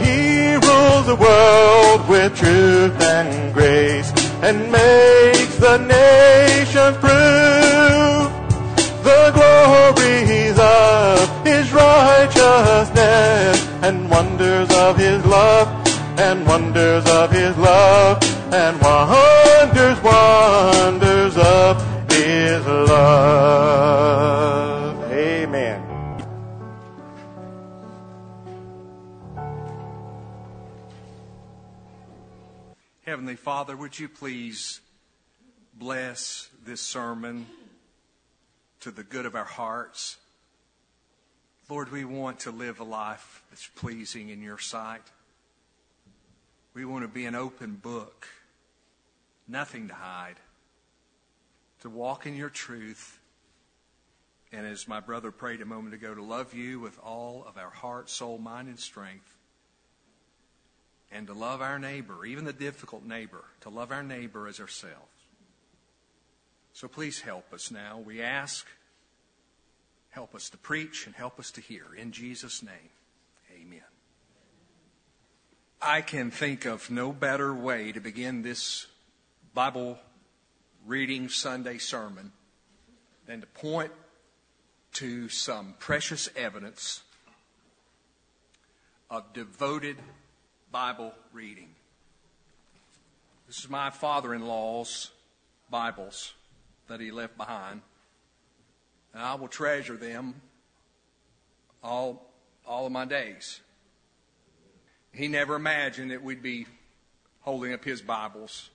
He 0.00 0.54
rules 0.68 1.04
the 1.12 1.18
world 1.26 2.08
with 2.08 2.34
truth 2.42 2.96
and 3.02 3.52
grace 3.52 4.10
and 4.46 4.56
makes 4.72 5.56
the 5.66 5.76
nations 5.76 6.96
prove 7.04 8.28
the 9.08 9.24
glories 9.36 10.58
of 10.58 11.18
his 11.44 11.70
righteousness 11.70 13.56
and 13.82 14.08
wonders 14.08 14.70
of 14.70 14.96
his 14.96 15.22
love 15.26 15.85
and 16.18 16.46
wonders 16.46 17.04
of 17.06 17.30
his 17.30 17.56
love 17.58 18.22
and 18.52 18.80
wonders, 18.80 20.02
wonders 20.02 21.36
of 21.36 22.10
his 22.10 22.66
love. 22.66 23.82
Amen. 25.12 25.82
Heavenly 33.04 33.36
Father, 33.36 33.76
would 33.76 33.98
you 33.98 34.08
please 34.08 34.80
bless 35.74 36.48
this 36.64 36.80
sermon 36.80 37.46
to 38.80 38.90
the 38.90 39.04
good 39.04 39.26
of 39.26 39.34
our 39.34 39.44
hearts? 39.44 40.16
Lord, 41.68 41.92
we 41.92 42.04
want 42.04 42.40
to 42.40 42.50
live 42.50 42.80
a 42.80 42.84
life 42.84 43.42
that's 43.50 43.66
pleasing 43.66 44.30
in 44.30 44.40
your 44.40 44.58
sight. 44.58 45.02
We 46.76 46.84
want 46.84 47.04
to 47.04 47.08
be 47.08 47.24
an 47.24 47.34
open 47.34 47.76
book, 47.76 48.28
nothing 49.48 49.88
to 49.88 49.94
hide, 49.94 50.36
to 51.80 51.88
walk 51.88 52.26
in 52.26 52.36
your 52.36 52.50
truth. 52.50 53.18
And 54.52 54.66
as 54.66 54.86
my 54.86 55.00
brother 55.00 55.30
prayed 55.30 55.62
a 55.62 55.64
moment 55.64 55.94
ago, 55.94 56.14
to 56.14 56.22
love 56.22 56.52
you 56.52 56.78
with 56.78 56.98
all 56.98 57.46
of 57.48 57.56
our 57.56 57.70
heart, 57.70 58.10
soul, 58.10 58.36
mind, 58.36 58.68
and 58.68 58.78
strength 58.78 59.34
and 61.10 61.26
to 61.28 61.32
love 61.32 61.62
our 61.62 61.78
neighbor, 61.78 62.26
even 62.26 62.44
the 62.44 62.52
difficult 62.52 63.06
neighbor, 63.06 63.44
to 63.62 63.70
love 63.70 63.90
our 63.90 64.02
neighbor 64.02 64.46
as 64.46 64.60
ourselves. 64.60 64.98
So 66.74 66.88
please 66.88 67.22
help 67.22 67.54
us 67.54 67.70
now. 67.70 68.02
We 68.04 68.20
ask, 68.20 68.66
help 70.10 70.34
us 70.34 70.50
to 70.50 70.58
preach 70.58 71.06
and 71.06 71.14
help 71.14 71.40
us 71.40 71.50
to 71.52 71.62
hear. 71.62 71.84
In 71.96 72.12
Jesus' 72.12 72.62
name. 72.62 72.90
I 75.80 76.00
can 76.00 76.30
think 76.30 76.64
of 76.64 76.90
no 76.90 77.12
better 77.12 77.54
way 77.54 77.92
to 77.92 78.00
begin 78.00 78.42
this 78.42 78.86
Bible 79.52 79.98
reading 80.86 81.28
Sunday 81.28 81.76
sermon 81.78 82.32
than 83.26 83.42
to 83.42 83.46
point 83.46 83.92
to 84.94 85.28
some 85.28 85.74
precious 85.78 86.30
evidence 86.34 87.02
of 89.10 89.32
devoted 89.34 89.98
Bible 90.72 91.12
reading. 91.32 91.68
This 93.46 93.58
is 93.58 93.68
my 93.68 93.90
father 93.90 94.34
in 94.34 94.46
law's 94.46 95.10
Bibles 95.70 96.32
that 96.88 97.00
he 97.00 97.10
left 97.10 97.36
behind. 97.36 97.82
And 99.12 99.22
I 99.22 99.34
will 99.34 99.48
treasure 99.48 99.96
them 99.96 100.40
all, 101.82 102.30
all 102.66 102.86
of 102.86 102.92
my 102.92 103.04
days. 103.04 103.60
He 105.16 105.28
never 105.28 105.54
imagined 105.54 106.10
that 106.10 106.22
we'd 106.22 106.42
be 106.42 106.66
holding 107.40 107.72
up 107.72 107.82
his 107.82 108.02
Bibles. 108.02 108.68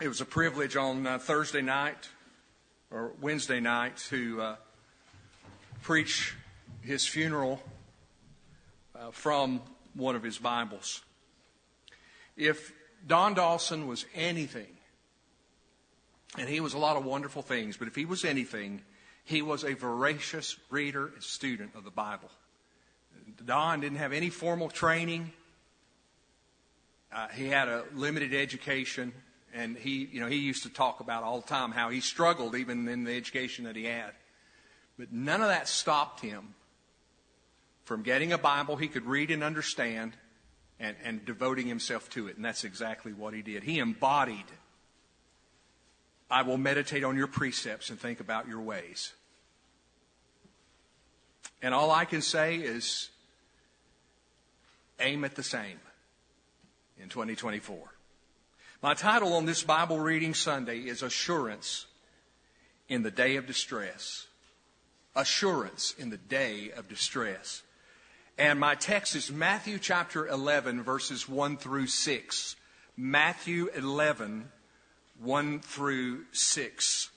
It 0.00 0.08
was 0.08 0.22
a 0.22 0.24
privilege 0.24 0.76
on 0.76 1.06
uh, 1.06 1.18
Thursday 1.18 1.60
night 1.60 2.08
or 2.90 3.12
Wednesday 3.20 3.60
night 3.60 3.98
to 4.08 4.40
uh, 4.40 4.56
preach 5.82 6.34
his 6.80 7.06
funeral 7.06 7.62
uh, 8.98 9.10
from 9.10 9.60
one 9.92 10.16
of 10.16 10.22
his 10.22 10.38
Bibles. 10.38 11.02
If 12.34 12.72
Don 13.06 13.34
Dawson 13.34 13.86
was 13.86 14.06
anything, 14.14 14.78
and 16.38 16.48
he 16.48 16.60
was 16.60 16.72
a 16.72 16.78
lot 16.78 16.96
of 16.96 17.04
wonderful 17.04 17.42
things, 17.42 17.76
but 17.76 17.88
if 17.88 17.94
he 17.94 18.06
was 18.06 18.24
anything, 18.24 18.80
he 19.22 19.42
was 19.42 19.64
a 19.64 19.74
voracious 19.74 20.56
reader 20.70 21.08
and 21.08 21.22
student 21.22 21.72
of 21.74 21.84
the 21.84 21.90
Bible. 21.90 22.30
Don 23.46 23.80
didn't 23.80 23.98
have 23.98 24.12
any 24.12 24.30
formal 24.30 24.68
training. 24.68 25.32
Uh, 27.12 27.28
he 27.28 27.46
had 27.48 27.68
a 27.68 27.84
limited 27.94 28.34
education, 28.34 29.12
and 29.52 29.76
he, 29.76 30.08
you 30.10 30.20
know, 30.20 30.28
he 30.28 30.36
used 30.36 30.62
to 30.62 30.70
talk 30.70 31.00
about 31.00 31.22
all 31.22 31.40
the 31.40 31.46
time 31.46 31.72
how 31.72 31.90
he 31.90 32.00
struggled 32.00 32.54
even 32.54 32.88
in 32.88 33.04
the 33.04 33.16
education 33.16 33.64
that 33.64 33.76
he 33.76 33.84
had. 33.84 34.12
But 34.98 35.12
none 35.12 35.42
of 35.42 35.48
that 35.48 35.68
stopped 35.68 36.20
him 36.20 36.54
from 37.84 38.02
getting 38.02 38.32
a 38.32 38.38
Bible 38.38 38.76
he 38.76 38.88
could 38.88 39.06
read 39.06 39.30
and 39.30 39.42
understand 39.42 40.16
and, 40.78 40.96
and 41.04 41.24
devoting 41.24 41.66
himself 41.66 42.08
to 42.10 42.28
it. 42.28 42.36
And 42.36 42.44
that's 42.44 42.64
exactly 42.64 43.12
what 43.12 43.34
he 43.34 43.42
did. 43.42 43.62
He 43.62 43.78
embodied, 43.78 44.44
I 46.30 46.42
will 46.42 46.58
meditate 46.58 47.04
on 47.04 47.16
your 47.16 47.26
precepts 47.26 47.90
and 47.90 47.98
think 47.98 48.20
about 48.20 48.48
your 48.48 48.60
ways. 48.60 49.12
And 51.60 51.74
all 51.74 51.90
I 51.90 52.04
can 52.04 52.22
say 52.22 52.56
is 52.56 53.10
aim 55.02 55.24
at 55.24 55.34
the 55.34 55.42
same 55.42 55.80
in 56.98 57.08
2024. 57.08 57.78
My 58.82 58.94
title 58.94 59.34
on 59.34 59.46
this 59.46 59.62
Bible 59.62 60.00
reading 60.00 60.34
Sunday 60.34 60.78
is 60.78 61.02
Assurance 61.02 61.86
in 62.88 63.02
the 63.02 63.10
Day 63.10 63.36
of 63.36 63.46
Distress. 63.46 64.26
Assurance 65.14 65.94
in 65.98 66.10
the 66.10 66.16
Day 66.16 66.70
of 66.70 66.88
Distress. 66.88 67.62
And 68.38 68.58
my 68.58 68.74
text 68.74 69.14
is 69.14 69.30
Matthew 69.30 69.78
chapter 69.78 70.26
11, 70.26 70.82
verses 70.82 71.28
1 71.28 71.58
through 71.58 71.86
6. 71.86 72.56
Matthew 72.96 73.68
11, 73.74 74.50
1 75.20 75.60
through 75.60 76.24
6. 76.32 77.10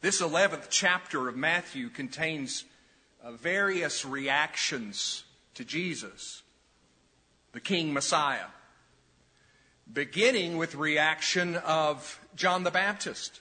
This 0.00 0.22
11th 0.22 0.68
chapter 0.70 1.28
of 1.28 1.36
Matthew 1.36 1.90
contains 1.90 2.64
uh, 3.22 3.32
various 3.32 4.04
reactions 4.06 5.24
to 5.54 5.64
Jesus, 5.64 6.42
the 7.52 7.60
King 7.60 7.92
Messiah, 7.92 8.46
beginning 9.92 10.56
with 10.56 10.74
reaction 10.74 11.56
of 11.56 12.20
John 12.36 12.62
the 12.62 12.70
Baptist. 12.70 13.40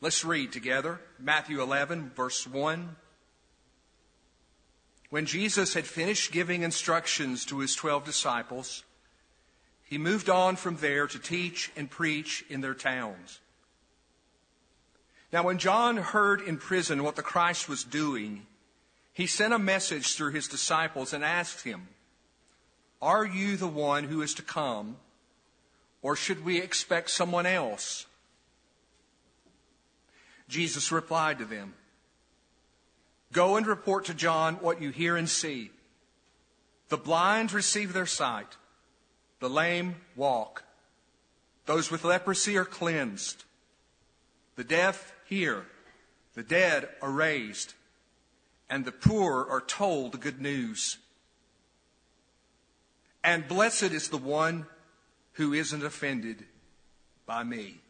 Let's 0.00 0.24
read 0.24 0.52
together 0.52 1.00
Matthew 1.18 1.60
11, 1.60 2.10
verse 2.14 2.46
1. 2.46 2.96
When 5.10 5.26
Jesus 5.26 5.74
had 5.74 5.86
finished 5.86 6.30
giving 6.30 6.62
instructions 6.62 7.44
to 7.46 7.58
his 7.58 7.74
12 7.74 8.04
disciples, 8.04 8.84
he 9.82 9.98
moved 9.98 10.30
on 10.30 10.54
from 10.54 10.76
there 10.76 11.08
to 11.08 11.18
teach 11.18 11.72
and 11.76 11.90
preach 11.90 12.44
in 12.48 12.60
their 12.60 12.74
towns. 12.74 13.40
Now, 15.32 15.42
when 15.42 15.58
John 15.58 15.96
heard 15.96 16.40
in 16.40 16.58
prison 16.58 17.02
what 17.02 17.16
the 17.16 17.22
Christ 17.22 17.68
was 17.68 17.82
doing, 17.82 18.46
he 19.12 19.26
sent 19.26 19.52
a 19.52 19.58
message 19.58 20.14
through 20.14 20.32
his 20.32 20.48
disciples 20.48 21.12
and 21.12 21.24
asked 21.24 21.64
him, 21.64 21.88
Are 23.02 23.24
you 23.24 23.56
the 23.56 23.68
one 23.68 24.04
who 24.04 24.22
is 24.22 24.34
to 24.34 24.42
come, 24.42 24.96
or 26.02 26.16
should 26.16 26.44
we 26.44 26.60
expect 26.60 27.10
someone 27.10 27.46
else? 27.46 28.06
Jesus 30.48 30.90
replied 30.90 31.38
to 31.38 31.44
them, 31.44 31.74
Go 33.32 33.56
and 33.56 33.66
report 33.66 34.06
to 34.06 34.14
John 34.14 34.56
what 34.56 34.82
you 34.82 34.90
hear 34.90 35.16
and 35.16 35.28
see. 35.28 35.70
The 36.88 36.96
blind 36.96 37.52
receive 37.52 37.92
their 37.92 38.06
sight, 38.06 38.56
the 39.38 39.48
lame 39.48 39.96
walk, 40.16 40.64
those 41.66 41.90
with 41.90 42.04
leprosy 42.04 42.56
are 42.56 42.64
cleansed, 42.64 43.44
the 44.56 44.64
deaf 44.64 45.12
hear, 45.26 45.66
the 46.34 46.42
dead 46.42 46.88
are 47.00 47.12
raised, 47.12 47.74
and 48.70 48.84
the 48.84 48.92
poor 48.92 49.46
are 49.50 49.60
told 49.60 50.12
the 50.12 50.18
good 50.18 50.40
news. 50.40 50.96
And 53.22 53.46
blessed 53.46 53.92
is 53.92 54.08
the 54.08 54.16
one 54.16 54.66
who 55.32 55.52
isn't 55.52 55.84
offended 55.84 56.46
by 57.26 57.44
me. 57.44 57.80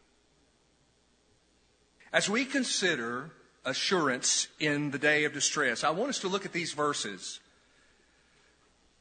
As 2.13 2.29
we 2.29 2.45
consider 2.45 3.31
assurance 3.65 4.49
in 4.59 4.91
the 4.91 4.99
day 4.99 5.25
of 5.25 5.33
distress. 5.33 5.85
I 5.85 5.91
want 5.91 6.11
us 6.11 6.19
to 6.21 6.29
look 6.29 6.47
at 6.47 6.53
these 6.53 6.73
verses 6.73 7.41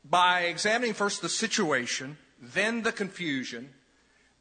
by 0.03 0.41
examining 0.41 0.93
first 0.93 1.21
the 1.21 1.29
situation, 1.29 2.17
then 2.41 2.83
the 2.83 2.91
confusion, 2.91 3.69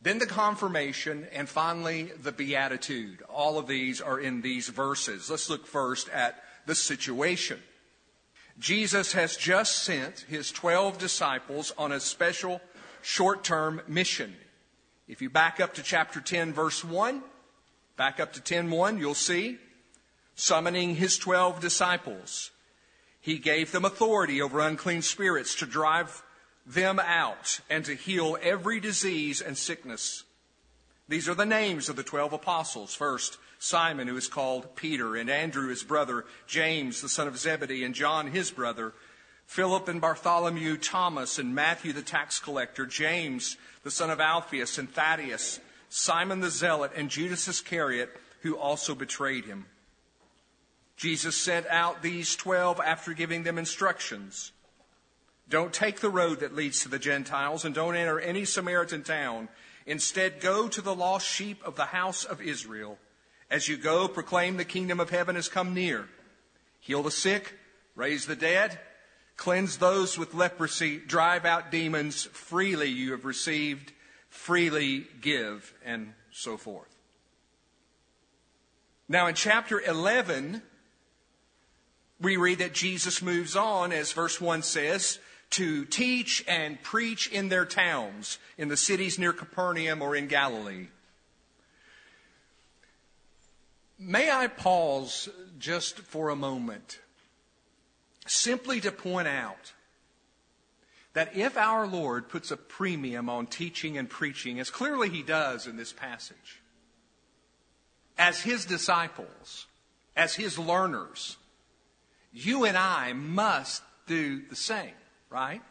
then 0.00 0.18
the 0.18 0.26
confirmation, 0.26 1.26
and 1.32 1.48
finally 1.48 2.10
the 2.22 2.32
beatitude. 2.32 3.22
All 3.28 3.58
of 3.58 3.66
these 3.66 4.00
are 4.00 4.18
in 4.18 4.42
these 4.42 4.68
verses. 4.68 5.30
Let's 5.30 5.50
look 5.50 5.66
first 5.66 6.08
at 6.10 6.42
the 6.68 6.76
situation. 6.76 7.58
Jesus 8.58 9.14
has 9.14 9.36
just 9.36 9.82
sent 9.82 10.20
his 10.28 10.52
12 10.52 10.98
disciples 10.98 11.72
on 11.78 11.90
a 11.90 11.98
special 11.98 12.60
short 13.02 13.42
term 13.42 13.80
mission. 13.88 14.36
If 15.08 15.22
you 15.22 15.30
back 15.30 15.58
up 15.58 15.74
to 15.74 15.82
chapter 15.82 16.20
10, 16.20 16.52
verse 16.52 16.84
1, 16.84 17.22
back 17.96 18.20
up 18.20 18.34
to 18.34 18.40
10 18.40 18.70
1, 18.70 18.98
you'll 18.98 19.14
see 19.14 19.58
summoning 20.34 20.94
his 20.94 21.16
12 21.16 21.58
disciples. 21.60 22.50
He 23.20 23.38
gave 23.38 23.72
them 23.72 23.84
authority 23.84 24.42
over 24.42 24.60
unclean 24.60 25.02
spirits 25.02 25.54
to 25.56 25.66
drive 25.66 26.22
them 26.66 27.00
out 27.00 27.60
and 27.70 27.84
to 27.86 27.94
heal 27.94 28.36
every 28.42 28.78
disease 28.78 29.40
and 29.40 29.56
sickness. 29.56 30.24
These 31.08 31.28
are 31.28 31.34
the 31.34 31.46
names 31.46 31.88
of 31.88 31.96
the 31.96 32.02
12 32.02 32.34
apostles. 32.34 32.94
First, 32.94 33.38
Simon, 33.58 34.08
who 34.08 34.16
is 34.16 34.28
called 34.28 34.76
Peter, 34.76 35.16
and 35.16 35.28
Andrew, 35.28 35.68
his 35.68 35.82
brother, 35.82 36.24
James, 36.46 37.00
the 37.00 37.08
son 37.08 37.26
of 37.26 37.38
Zebedee, 37.38 37.84
and 37.84 37.94
John, 37.94 38.28
his 38.28 38.50
brother, 38.50 38.94
Philip 39.46 39.88
and 39.88 40.00
Bartholomew, 40.00 40.76
Thomas, 40.76 41.38
and 41.38 41.54
Matthew, 41.54 41.92
the 41.92 42.02
tax 42.02 42.38
collector, 42.38 42.86
James, 42.86 43.56
the 43.82 43.90
son 43.90 44.10
of 44.10 44.20
Alphaeus, 44.20 44.78
and 44.78 44.92
Thaddeus, 44.92 45.58
Simon 45.88 46.40
the 46.40 46.50
zealot, 46.50 46.92
and 46.94 47.08
Judas 47.08 47.48
Iscariot, 47.48 48.10
who 48.42 48.56
also 48.56 48.94
betrayed 48.94 49.46
him. 49.46 49.66
Jesus 50.96 51.36
sent 51.36 51.66
out 51.68 52.02
these 52.02 52.36
12 52.36 52.80
after 52.84 53.14
giving 53.14 53.44
them 53.44 53.56
instructions. 53.56 54.52
Don't 55.48 55.72
take 55.72 56.00
the 56.00 56.10
road 56.10 56.40
that 56.40 56.54
leads 56.54 56.80
to 56.80 56.88
the 56.88 56.98
Gentiles 56.98 57.64
and 57.64 57.74
don't 57.74 57.96
enter 57.96 58.20
any 58.20 58.44
Samaritan 58.44 59.02
town. 59.02 59.48
Instead, 59.86 60.40
go 60.40 60.68
to 60.68 60.82
the 60.82 60.94
lost 60.94 61.26
sheep 61.26 61.62
of 61.64 61.76
the 61.76 61.86
house 61.86 62.24
of 62.24 62.42
Israel. 62.42 62.98
As 63.50 63.68
you 63.68 63.76
go, 63.76 64.08
proclaim 64.08 64.56
the 64.56 64.64
kingdom 64.64 65.00
of 65.00 65.10
heaven 65.10 65.34
has 65.36 65.48
come 65.48 65.72
near. 65.72 66.08
Heal 66.80 67.02
the 67.02 67.10
sick, 67.10 67.54
raise 67.94 68.26
the 68.26 68.36
dead, 68.36 68.78
cleanse 69.36 69.78
those 69.78 70.18
with 70.18 70.34
leprosy, 70.34 70.98
drive 70.98 71.44
out 71.44 71.70
demons. 71.70 72.24
Freely 72.24 72.88
you 72.88 73.12
have 73.12 73.24
received, 73.24 73.92
freely 74.28 75.06
give, 75.20 75.72
and 75.84 76.12
so 76.30 76.56
forth. 76.56 76.94
Now, 79.08 79.26
in 79.26 79.34
chapter 79.34 79.80
11, 79.80 80.60
we 82.20 82.36
read 82.36 82.58
that 82.58 82.74
Jesus 82.74 83.22
moves 83.22 83.56
on, 83.56 83.92
as 83.92 84.12
verse 84.12 84.38
1 84.38 84.62
says, 84.62 85.18
to 85.50 85.86
teach 85.86 86.44
and 86.46 86.82
preach 86.82 87.28
in 87.28 87.48
their 87.48 87.64
towns, 87.64 88.38
in 88.58 88.68
the 88.68 88.76
cities 88.76 89.18
near 89.18 89.32
Capernaum 89.32 90.02
or 90.02 90.14
in 90.14 90.26
Galilee. 90.26 90.88
May 93.98 94.30
I 94.30 94.46
pause 94.46 95.28
just 95.58 95.98
for 95.98 96.28
a 96.28 96.36
moment, 96.36 97.00
simply 98.26 98.80
to 98.80 98.92
point 98.92 99.26
out 99.26 99.72
that 101.14 101.36
if 101.36 101.56
our 101.56 101.84
Lord 101.84 102.28
puts 102.28 102.52
a 102.52 102.56
premium 102.56 103.28
on 103.28 103.46
teaching 103.46 103.98
and 103.98 104.08
preaching, 104.08 104.60
as 104.60 104.70
clearly 104.70 105.08
he 105.08 105.24
does 105.24 105.66
in 105.66 105.76
this 105.76 105.92
passage, 105.92 106.62
as 108.16 108.42
his 108.42 108.64
disciples, 108.64 109.66
as 110.14 110.36
his 110.36 110.60
learners, 110.60 111.36
you 112.32 112.64
and 112.64 112.76
I 112.76 113.14
must 113.14 113.82
do 114.06 114.42
the 114.48 114.56
same, 114.56 114.94
right? 115.28 115.62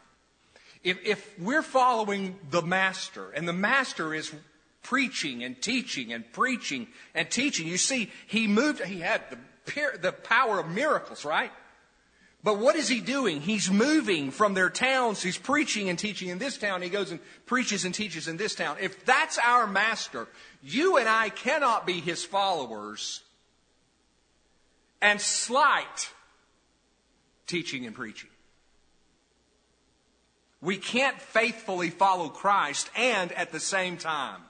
If, 0.84 0.98
if 1.02 1.38
we're 1.38 1.62
following 1.62 2.38
the 2.50 2.62
master, 2.62 3.30
and 3.30 3.48
the 3.48 3.54
master 3.54 4.12
is 4.12 4.34
preaching 4.82 5.44
and 5.44 5.60
teaching 5.60 6.12
and 6.12 6.30
preaching 6.32 6.88
and 7.14 7.30
teaching, 7.30 7.66
you 7.66 7.76
see, 7.76 8.10
he 8.26 8.46
moved, 8.46 8.82
he 8.84 9.00
had 9.00 9.22
the, 9.30 9.98
the 10.00 10.12
power 10.12 10.58
of 10.58 10.68
miracles, 10.68 11.24
right? 11.24 11.50
But 12.42 12.58
what 12.58 12.76
is 12.76 12.88
he 12.88 13.00
doing? 13.00 13.40
He's 13.40 13.70
moving 13.70 14.30
from 14.30 14.54
their 14.54 14.70
towns. 14.70 15.22
He's 15.22 15.36
preaching 15.36 15.88
and 15.88 15.98
teaching 15.98 16.28
in 16.28 16.38
this 16.38 16.56
town. 16.56 16.82
He 16.82 16.88
goes 16.88 17.10
and 17.10 17.20
preaches 17.46 17.84
and 17.84 17.94
teaches 17.94 18.28
in 18.28 18.36
this 18.36 18.54
town. 18.54 18.76
If 18.80 19.04
that's 19.04 19.38
our 19.38 19.66
master, 19.66 20.28
you 20.62 20.98
and 20.98 21.08
I 21.08 21.30
cannot 21.30 21.86
be 21.86 22.00
his 22.00 22.24
followers 22.24 23.22
and 25.02 25.20
slight 25.20 26.10
teaching 27.46 27.86
and 27.86 27.94
preaching. 27.94 28.30
We 30.60 30.76
can't 30.76 31.20
faithfully 31.20 31.90
follow 31.90 32.28
Christ 32.28 32.90
and 32.96 33.32
at 33.32 33.52
the 33.52 33.60
same 33.60 33.96
time 33.96 34.42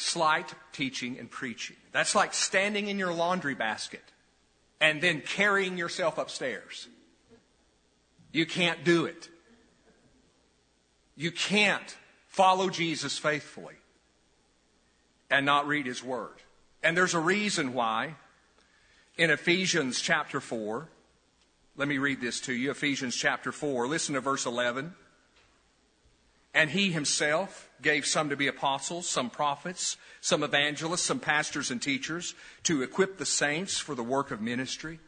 slight 0.00 0.52
teaching 0.72 1.18
and 1.18 1.30
preaching. 1.30 1.76
That's 1.92 2.14
like 2.14 2.34
standing 2.34 2.88
in 2.88 2.98
your 2.98 3.12
laundry 3.12 3.54
basket 3.54 4.04
and 4.80 5.00
then 5.00 5.20
carrying 5.20 5.76
yourself 5.76 6.18
upstairs. 6.18 6.88
You 8.32 8.46
can't 8.46 8.84
do 8.84 9.06
it. 9.06 9.28
You 11.16 11.32
can't 11.32 11.96
follow 12.26 12.70
Jesus 12.70 13.18
faithfully 13.18 13.74
and 15.30 15.44
not 15.44 15.66
read 15.66 15.86
his 15.86 16.02
word. 16.02 16.36
And 16.82 16.96
there's 16.96 17.14
a 17.14 17.20
reason 17.20 17.72
why 17.72 18.14
in 19.16 19.30
Ephesians 19.30 20.00
chapter 20.00 20.40
4, 20.40 20.88
let 21.76 21.88
me 21.88 21.98
read 21.98 22.20
this 22.20 22.40
to 22.42 22.52
you. 22.52 22.70
Ephesians 22.70 23.16
chapter 23.16 23.50
4, 23.50 23.88
listen 23.88 24.14
to 24.14 24.20
verse 24.20 24.46
11. 24.46 24.94
And 26.54 26.70
he 26.70 26.90
himself 26.90 27.68
gave 27.82 28.06
some 28.06 28.30
to 28.30 28.36
be 28.36 28.46
apostles, 28.48 29.08
some 29.08 29.30
prophets, 29.30 29.96
some 30.20 30.42
evangelists, 30.42 31.02
some 31.02 31.20
pastors 31.20 31.70
and 31.70 31.80
teachers 31.80 32.34
to 32.64 32.82
equip 32.82 33.18
the 33.18 33.26
saints 33.26 33.78
for 33.78 33.94
the 33.94 34.02
work 34.02 34.30
of 34.30 34.40
ministry, 34.40 34.98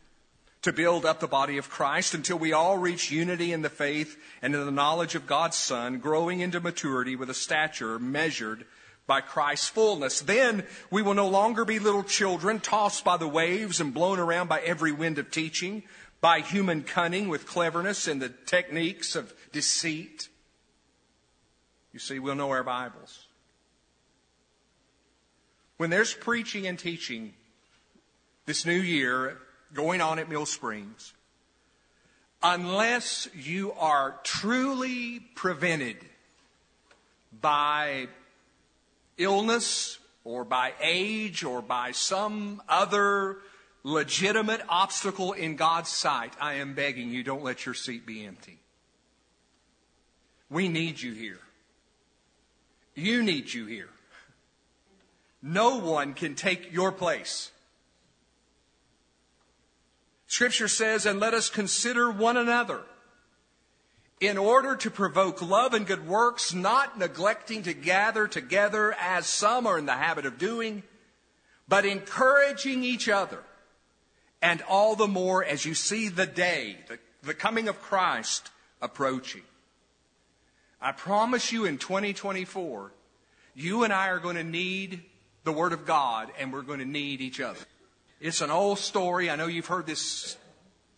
to 0.63 0.73
build 0.73 1.05
up 1.05 1.21
the 1.21 1.27
body 1.27 1.57
of 1.57 1.71
Christ 1.71 2.15
until 2.15 2.39
we 2.39 2.53
all 2.53 2.77
reach 2.77 3.11
unity 3.11 3.53
in 3.53 3.63
the 3.63 3.71
faith 3.71 4.17
and 4.43 4.55
in 4.55 4.65
the 4.65 4.71
knowledge 4.71 5.15
of 5.15 5.27
God's 5.27 5.57
Son, 5.57 5.99
growing 5.99 6.41
into 6.41 6.61
maturity 6.61 7.17
with 7.17 7.31
a 7.31 7.35
stature 7.35 7.99
measured 7.99 8.67
by 9.07 9.21
Christ's 9.21 9.69
fullness. 9.69 10.21
Then 10.21 10.65
we 10.89 11.03
will 11.03 11.15
no 11.15 11.27
longer 11.27 11.65
be 11.65 11.81
little 11.81 12.05
children 12.05 12.61
tossed 12.61 13.05
by 13.05 13.17
the 13.17 13.27
waves 13.27 13.81
and 13.81 13.93
blown 13.93 14.21
around 14.21 14.49
by 14.49 14.61
every 14.61 14.93
wind 14.93 15.19
of 15.19 15.33
teaching, 15.33 15.83
by 16.21 16.41
human 16.41 16.85
cunning 16.85 17.29
with 17.29 17.47
cleverness 17.47 18.07
and 18.07 18.23
the 18.23 18.29
techniques 18.29 19.17
of 19.17 19.35
deceit. 19.51 20.29
You 21.93 21.99
see, 21.99 22.19
we'll 22.19 22.37
know 22.37 22.51
our 22.51 22.63
Bibles. 22.63 23.27
When 25.77 25.91
there's 25.91 26.15
preaching 26.15 26.67
and 26.67 26.79
teaching 26.79 27.33
this 28.47 28.65
new 28.65 28.73
year 28.73 29.39
going 29.73 30.01
on 30.01 30.19
at 30.19 30.29
Mill 30.29 30.47
Springs, 30.47 31.15
unless 32.43 33.29
you 33.35 33.73
are 33.73 34.21
truly 34.23 35.21
prevented 35.35 35.97
by 37.41 38.09
illness 39.19 39.99
or 40.25 40.45
by 40.45 40.75
age 40.81 41.45
or 41.45 41.63
by 41.63 41.93
some 41.93 42.63
other 42.69 43.39
legitimate 43.83 44.61
obstacle 44.69 45.33
in 45.33 45.57
God's 45.57 45.89
sight, 45.89 46.35
I 46.41 46.55
am 46.55 46.75
begging 46.75 47.11
you, 47.11 47.25
don't 47.25 47.43
let 47.43 47.67
your 47.67 47.75
seat 47.75 48.07
be 48.07 48.25
empty. 48.25 48.59
We 50.51 50.69
need 50.69 51.01
you 51.01 51.15
here. 51.15 51.41
You 53.01 53.23
need 53.23 53.53
you 53.53 53.67
here. 53.67 53.89
No 55.43 55.79
one 55.79 56.15
can 56.15 56.35
take 56.35 56.73
your 56.73 56.93
place. 56.93 57.51
Scripture 60.27 60.69
says, 60.69 61.07
and 61.07 61.19
let 61.19 61.35
us 61.35 61.49
consider 61.49 62.11
one 62.11 62.37
another 62.37 62.83
in 64.21 64.37
order 64.37 64.77
to 64.77 64.91
provoke 64.91 65.41
love 65.41 65.73
and 65.73 65.87
good 65.87 66.07
works, 66.07 66.53
not 66.53 66.99
neglecting 66.99 67.63
to 67.63 67.73
gather 67.73 68.29
together 68.29 68.95
as 69.01 69.27
some 69.27 69.67
are 69.67 69.79
in 69.79 69.87
the 69.87 69.93
habit 69.93 70.27
of 70.27 70.37
doing, 70.37 70.83
but 71.67 71.87
encouraging 71.87 72.85
each 72.85 73.09
other. 73.09 73.43
And 74.43 74.63
all 74.69 74.95
the 74.95 75.09
more 75.09 75.43
as 75.43 75.65
you 75.65 75.75
see 75.75 76.09
the 76.09 76.27
day, 76.27 76.77
the, 76.87 76.99
the 77.23 77.35
coming 77.35 77.67
of 77.67 77.81
Christ 77.81 78.51
approaching. 78.83 79.43
I 80.81 80.93
promise 80.93 81.53
you 81.53 81.67
in 81.67 81.79
2024, 81.79 82.93
you 83.55 83.85
and 83.85 83.93
I 83.93 84.09
are 84.09 84.19
going 84.19 84.37
to 84.37 84.45
need 84.45 85.03
the 85.45 85.53
Word 85.53 85.73
of 85.73 85.87
God 85.87 86.31
and 86.39 86.53
we're 86.53 86.63
going 86.63 86.79
to 86.79 86.85
need 86.85 87.21
each 87.21 87.41
other. 87.41 87.61
It's 88.21 88.41
an 88.41 88.51
old 88.51 88.79
story. 88.79 89.31
I 89.31 89.37
know 89.37 89.47
you've 89.47 89.67
heard 89.67 89.87
this 89.87 90.37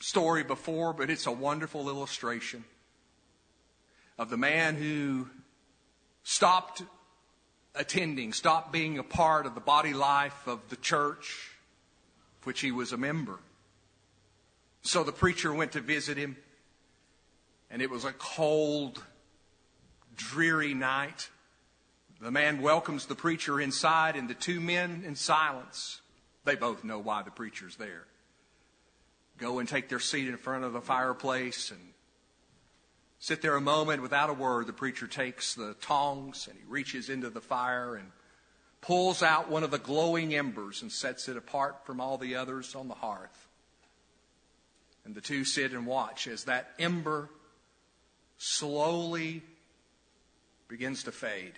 story 0.01 0.45
before, 0.45 0.93
but 0.93 1.11
it's 1.11 1.27
a 1.27 1.33
wonderful 1.33 1.89
illustration 1.89 2.65
of 4.19 4.31
the 4.31 4.37
man 4.37 4.77
who 4.77 5.29
stopped 6.23 6.83
attending, 7.75 8.33
stopped 8.33 8.73
being 8.73 8.99
a 8.99 9.03
part 9.03 9.47
of 9.47 9.55
the 9.55 9.61
body 9.61 9.95
life 9.95 10.47
of 10.47 10.61
the 10.69 10.77
church, 10.77 11.51
which 12.45 12.61
he 12.61 12.71
was 12.71 12.93
a 12.93 12.97
member. 12.97 13.39
So 14.83 15.05
the 15.05 15.13
preacher 15.13 15.53
went 15.53 15.73
to 15.73 15.81
visit 15.81 16.17
him, 16.17 16.37
and 17.71 17.81
it 17.81 17.89
was 17.89 18.05
a 18.05 18.13
cold, 18.13 19.03
dreary 20.17 20.75
night. 20.75 21.29
The 22.21 22.31
man 22.31 22.63
welcomes 22.63 23.07
the 23.07 23.15
preacher 23.15 23.61
inside, 23.61 24.17
and 24.17 24.29
the 24.29 24.35
two 24.35 24.61
men 24.61 25.03
in 25.07 25.17
silence, 25.17 26.01
they 26.45 26.55
both 26.55 26.85
know 26.85 26.99
why 26.99 27.23
the 27.23 27.31
preacher's 27.31 27.77
there, 27.77 28.05
go 29.39 29.59
and 29.59 29.69
take 29.69 29.89
their 29.89 30.01
seat 30.01 30.29
in 30.29 30.37
front 30.37 30.65
of 30.65 30.73
the 30.73 30.81
fireplace 30.81 31.71
and 31.71 31.81
sit 33.19 33.43
there 33.43 33.57
a 33.57 33.61
moment 33.61 34.03
without 34.03 34.31
a 34.31 34.35
word. 34.35 34.67
The 34.67 34.73
preacher 34.73 35.07
takes 35.07 35.55
the 35.55 35.75
tongs 35.81 36.49
and 36.49 36.59
he 36.59 36.65
reaches 36.69 37.09
into 37.09 37.31
the 37.31 37.41
fire 37.41 37.97
and 37.97 38.11
pulls 38.81 39.23
out 39.23 39.49
one 39.49 39.63
of 39.63 39.71
the 39.71 39.79
glowing 39.79 40.35
embers 40.35 40.83
and 40.83 40.91
sets 40.91 41.29
it 41.29 41.37
apart 41.37 41.87
from 41.87 42.01
all 42.01 42.19
the 42.19 42.37
others 42.37 42.75
on 42.75 42.89
the 42.89 42.95
hearth. 42.95 43.49
And 45.05 45.15
the 45.15 45.21
two 45.21 45.45
sit 45.45 45.73
and 45.73 45.87
watch 45.87 46.27
as 46.27 46.45
that 46.45 46.73
ember 46.79 47.29
slowly 48.39 49.43
begins 50.73 51.03
to 51.03 51.13
fade. 51.13 51.53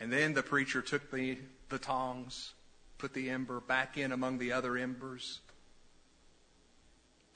And 0.00 0.12
then 0.12 0.34
the 0.34 0.42
preacher 0.42 0.82
took 0.82 1.12
the, 1.12 1.38
the 1.68 1.78
tongs, 1.78 2.52
put 2.98 3.14
the 3.14 3.30
ember 3.30 3.60
back 3.60 3.96
in 3.96 4.10
among 4.10 4.38
the 4.38 4.50
other 4.50 4.76
embers, 4.76 5.38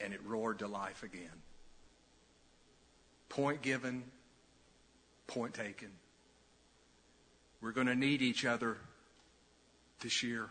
and 0.01 0.13
it 0.13 0.19
roared 0.27 0.59
to 0.59 0.67
life 0.67 1.05
again. 1.05 1.41
Point 3.29 3.63
given, 3.63 4.03
point 5.29 5.55
taken. 5.55 5.93
We're 7.61 7.71
going 7.71 7.87
to 7.87 7.95
need 7.95 8.21
each 8.21 8.45
other 8.45 8.77
this 10.01 10.25
year. 10.25 10.49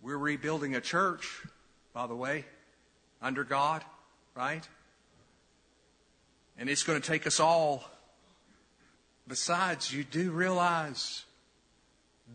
We're 0.00 0.16
rebuilding 0.16 0.76
a 0.76 0.80
church, 0.80 1.44
by 1.92 2.06
the 2.06 2.14
way, 2.14 2.44
under 3.20 3.42
God, 3.42 3.82
right? 4.36 4.62
And 6.60 6.68
it's 6.68 6.82
going 6.82 7.00
to 7.00 7.06
take 7.06 7.26
us 7.26 7.40
all. 7.40 7.90
Besides, 9.26 9.94
you 9.94 10.04
do 10.04 10.30
realize 10.30 11.24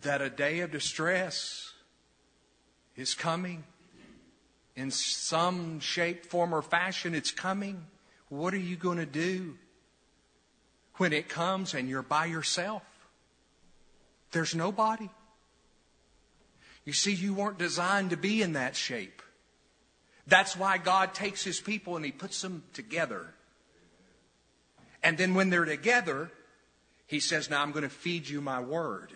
that 0.01 0.19
a 0.19 0.31
day 0.31 0.61
of 0.61 0.71
distress 0.71 1.71
is 2.95 3.13
coming. 3.13 3.63
In 4.75 4.89
some 4.89 5.79
shape, 5.79 6.25
form, 6.25 6.55
or 6.55 6.63
fashion, 6.63 7.13
it's 7.13 7.29
coming. 7.29 7.85
What 8.29 8.55
are 8.55 8.57
you 8.57 8.75
going 8.75 8.97
to 8.97 9.05
do 9.05 9.57
when 10.95 11.13
it 11.13 11.29
comes 11.29 11.75
and 11.75 11.88
you're 11.88 12.01
by 12.01 12.25
yourself? 12.25 12.81
There's 14.31 14.55
nobody. 14.55 15.09
You 16.83 16.93
see, 16.93 17.13
you 17.13 17.35
weren't 17.35 17.59
designed 17.59 18.09
to 18.09 18.17
be 18.17 18.41
in 18.41 18.53
that 18.53 18.75
shape. 18.75 19.21
That's 20.25 20.57
why 20.57 20.79
God 20.79 21.13
takes 21.13 21.43
his 21.43 21.61
people 21.61 21.95
and 21.95 22.03
he 22.03 22.11
puts 22.11 22.41
them 22.41 22.63
together. 22.73 23.35
And 25.05 25.19
then 25.19 25.35
when 25.35 25.51
they're 25.51 25.65
together, 25.65 26.31
he 27.05 27.19
says, 27.19 27.47
Now 27.47 27.61
I'm 27.61 27.71
going 27.71 27.83
to 27.83 27.89
feed 27.89 28.27
you 28.27 28.41
my 28.41 28.59
word. 28.59 29.15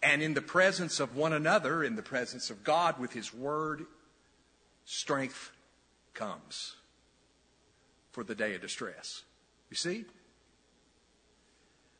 And 0.00 0.22
in 0.22 0.34
the 0.34 0.40
presence 0.40 1.00
of 1.00 1.16
one 1.16 1.32
another, 1.32 1.82
in 1.82 1.96
the 1.96 2.02
presence 2.02 2.48
of 2.48 2.62
God 2.62 3.00
with 3.00 3.12
his 3.12 3.34
word, 3.34 3.84
strength 4.84 5.50
comes 6.14 6.76
for 8.12 8.22
the 8.22 8.36
day 8.36 8.54
of 8.54 8.60
distress. 8.60 9.22
You 9.68 9.76
see? 9.76 10.04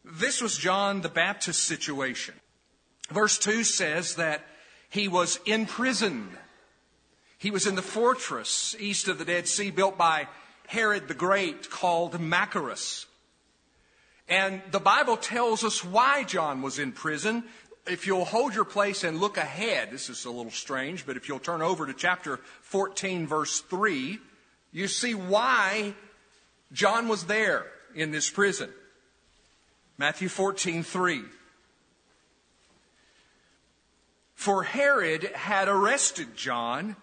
This 0.04 0.40
was 0.40 0.56
John 0.56 1.00
the 1.00 1.08
Baptist's 1.08 1.62
situation. 1.62 2.34
Verse 3.10 3.38
2 3.38 3.64
says 3.64 4.14
that 4.16 4.46
he 4.88 5.08
was 5.08 5.40
in 5.46 5.66
prison. 5.66 6.28
He 7.38 7.50
was 7.50 7.66
in 7.66 7.74
the 7.74 7.82
fortress 7.82 8.76
east 8.78 9.08
of 9.08 9.18
the 9.18 9.24
Dead 9.24 9.48
Sea 9.48 9.72
built 9.72 9.98
by 9.98 10.28
Herod 10.66 11.08
the 11.08 11.14
Great 11.14 11.70
called 11.70 12.18
Machaerus. 12.18 13.06
And 14.28 14.62
the 14.70 14.80
Bible 14.80 15.16
tells 15.16 15.64
us 15.64 15.84
why 15.84 16.24
John 16.24 16.62
was 16.62 16.78
in 16.78 16.92
prison. 16.92 17.44
If 17.86 18.06
you'll 18.06 18.24
hold 18.24 18.54
your 18.54 18.64
place 18.64 19.04
and 19.04 19.20
look 19.20 19.36
ahead, 19.36 19.90
this 19.90 20.08
is 20.08 20.24
a 20.24 20.30
little 20.30 20.52
strange, 20.52 21.04
but 21.04 21.16
if 21.16 21.28
you'll 21.28 21.38
turn 21.38 21.62
over 21.62 21.86
to 21.86 21.92
chapter 21.92 22.38
14, 22.62 23.26
verse 23.26 23.60
3, 23.60 24.18
you 24.70 24.88
see 24.88 25.14
why 25.14 25.94
John 26.72 27.08
was 27.08 27.24
there 27.24 27.66
in 27.94 28.10
this 28.10 28.30
prison. 28.30 28.70
Matthew 29.98 30.28
14, 30.28 30.82
3. 30.82 31.22
For 34.34 34.62
Herod 34.62 35.24
had 35.34 35.68
arrested 35.68 36.36
John, 36.36 36.96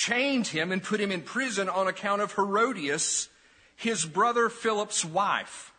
chained 0.00 0.46
him, 0.46 0.72
and 0.72 0.82
put 0.82 0.98
him 0.98 1.12
in 1.12 1.20
prison 1.20 1.68
on 1.68 1.86
account 1.86 2.22
of 2.22 2.32
Herodias, 2.34 3.28
his 3.76 4.06
brother 4.06 4.48
Philip's 4.48 5.04
wife. 5.04 5.74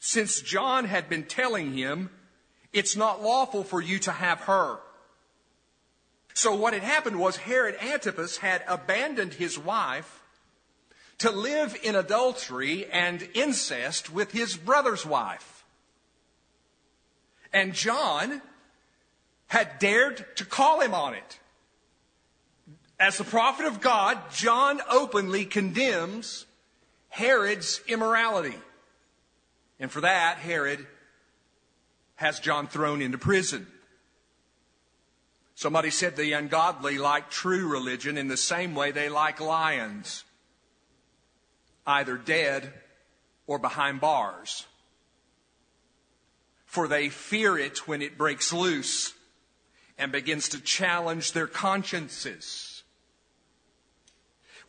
Since 0.00 0.40
John 0.40 0.84
had 0.86 1.08
been 1.08 1.22
telling 1.22 1.72
him, 1.74 2.10
It's 2.72 2.96
not 2.96 3.22
lawful 3.22 3.62
for 3.62 3.80
you 3.80 4.00
to 4.00 4.12
have 4.12 4.40
her. 4.40 4.78
So 6.34 6.54
what 6.54 6.72
had 6.72 6.82
happened 6.82 7.20
was 7.20 7.36
Herod 7.36 7.76
Antipas 7.80 8.38
had 8.38 8.64
abandoned 8.66 9.34
his 9.34 9.56
wife 9.56 10.22
to 11.18 11.30
live 11.30 11.76
in 11.84 11.94
adultery 11.94 12.86
and 12.86 13.28
incest 13.34 14.12
with 14.12 14.32
his 14.32 14.56
brother's 14.56 15.06
wife. 15.06 15.64
And 17.52 17.74
John 17.74 18.42
had 19.46 19.78
dared 19.78 20.24
to 20.36 20.44
call 20.44 20.80
him 20.80 20.94
on 20.94 21.14
it. 21.14 21.39
As 23.00 23.16
the 23.16 23.24
prophet 23.24 23.64
of 23.64 23.80
God, 23.80 24.18
John 24.30 24.82
openly 24.90 25.46
condemns 25.46 26.44
Herod's 27.08 27.80
immorality. 27.88 28.58
And 29.80 29.90
for 29.90 30.02
that, 30.02 30.36
Herod 30.36 30.86
has 32.16 32.40
John 32.40 32.68
thrown 32.68 33.00
into 33.00 33.16
prison. 33.16 33.66
Somebody 35.54 35.88
said 35.88 36.14
the 36.14 36.34
ungodly 36.34 36.98
like 36.98 37.30
true 37.30 37.66
religion 37.68 38.18
in 38.18 38.28
the 38.28 38.36
same 38.36 38.74
way 38.74 38.90
they 38.90 39.08
like 39.08 39.40
lions, 39.40 40.24
either 41.86 42.18
dead 42.18 42.70
or 43.46 43.58
behind 43.58 44.02
bars. 44.02 44.66
For 46.66 46.86
they 46.86 47.08
fear 47.08 47.56
it 47.56 47.88
when 47.88 48.02
it 48.02 48.18
breaks 48.18 48.52
loose 48.52 49.14
and 49.96 50.12
begins 50.12 50.50
to 50.50 50.60
challenge 50.60 51.32
their 51.32 51.46
consciences. 51.46 52.69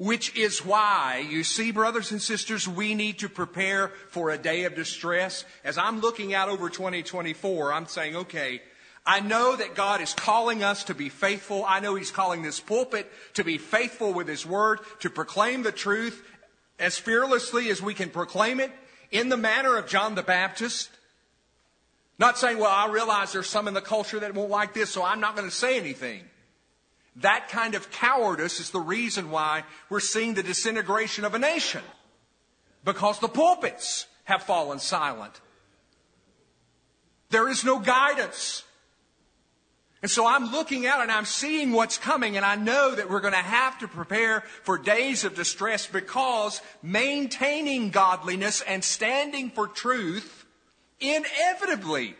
Which 0.02 0.36
is 0.36 0.66
why, 0.66 1.24
you 1.30 1.44
see, 1.44 1.70
brothers 1.70 2.10
and 2.10 2.20
sisters, 2.20 2.68
we 2.68 2.96
need 2.96 3.20
to 3.20 3.30
prepare 3.30 3.90
for 4.10 4.32
a 4.32 4.38
day 4.38 4.64
of 4.64 4.74
distress. 4.74 5.46
As 5.64 5.78
I'm 5.78 6.00
looking 6.00 6.34
out 6.34 6.50
over 6.50 6.72
2024, 6.72 7.72
I'm 7.72 7.86
saying, 7.86 8.16
okay, 8.16 8.64
I 9.06 9.20
know 9.20 9.56
that 9.56 9.76
God 9.76 10.02
is 10.02 10.16
calling 10.16 10.64
us 10.64 10.86
to 10.86 10.96
be 10.96 11.10
faithful. 11.10 11.64
I 11.68 11.82
know 11.82 11.94
He's 11.94 12.10
calling 12.10 12.42
this 12.42 12.60
pulpit 12.60 13.12
to 13.36 13.44
be 13.44 13.60
faithful 13.60 14.12
with 14.12 14.28
His 14.28 14.44
Word, 14.44 14.80
to 15.02 15.12
proclaim 15.12 15.62
the 15.62 15.72
truth 15.72 16.24
as 16.80 16.98
fearlessly 16.98 17.70
as 17.70 17.80
we 17.80 17.94
can 17.94 18.10
proclaim 18.10 18.60
it 18.60 18.72
in 19.12 19.30
the 19.30 19.38
manner 19.38 19.78
of 19.78 19.86
John 19.86 20.16
the 20.16 20.24
Baptist. 20.24 20.90
Not 22.18 22.40
saying, 22.40 22.58
well, 22.58 22.72
I 22.72 22.92
realize 22.92 23.34
there's 23.34 23.46
some 23.46 23.68
in 23.68 23.76
the 23.76 23.82
culture 23.82 24.20
that 24.20 24.34
won't 24.34 24.50
like 24.50 24.74
this, 24.74 24.90
so 24.90 25.04
I'm 25.04 25.20
not 25.20 25.36
going 25.36 25.48
to 25.48 25.56
say 25.56 25.78
anything. 25.78 26.24
That 27.18 27.50
kind 27.50 27.76
of 27.76 27.92
cowardice 27.92 28.60
is 28.60 28.70
the 28.70 28.80
reason 28.80 29.32
why 29.32 29.64
we're 29.90 30.00
seeing 30.00 30.34
the 30.34 30.44
disintegration 30.44 31.26
of 31.26 31.34
a 31.34 31.40
nation. 31.40 31.82
Because 32.84 33.20
the 33.20 33.28
pulpits 33.28 34.08
have 34.24 34.44
fallen 34.44 34.80
silent. 34.80 35.40
There 37.30 37.50
is 37.50 37.64
no 37.64 37.80
guidance. 37.80 38.64
And 40.02 40.10
so 40.10 40.26
I'm 40.26 40.52
looking 40.52 40.88
out 40.88 41.02
and 41.02 41.12
I'm 41.12 41.26
seeing 41.26 41.74
what's 41.74 41.98
coming 41.98 42.36
and 42.36 42.46
I 42.46 42.56
know 42.56 42.96
that 42.96 43.10
we're 43.10 43.20
going 43.20 43.34
to 43.34 43.40
have 43.40 43.78
to 43.80 43.88
prepare 43.88 44.42
for 44.64 44.78
days 44.78 45.24
of 45.24 45.36
distress 45.36 45.86
because 45.86 46.62
maintaining 46.82 47.92
godliness 47.92 48.62
and 48.62 48.84
standing 48.84 49.52
for 49.52 49.68
truth 49.68 50.46
inevitably 51.00 52.16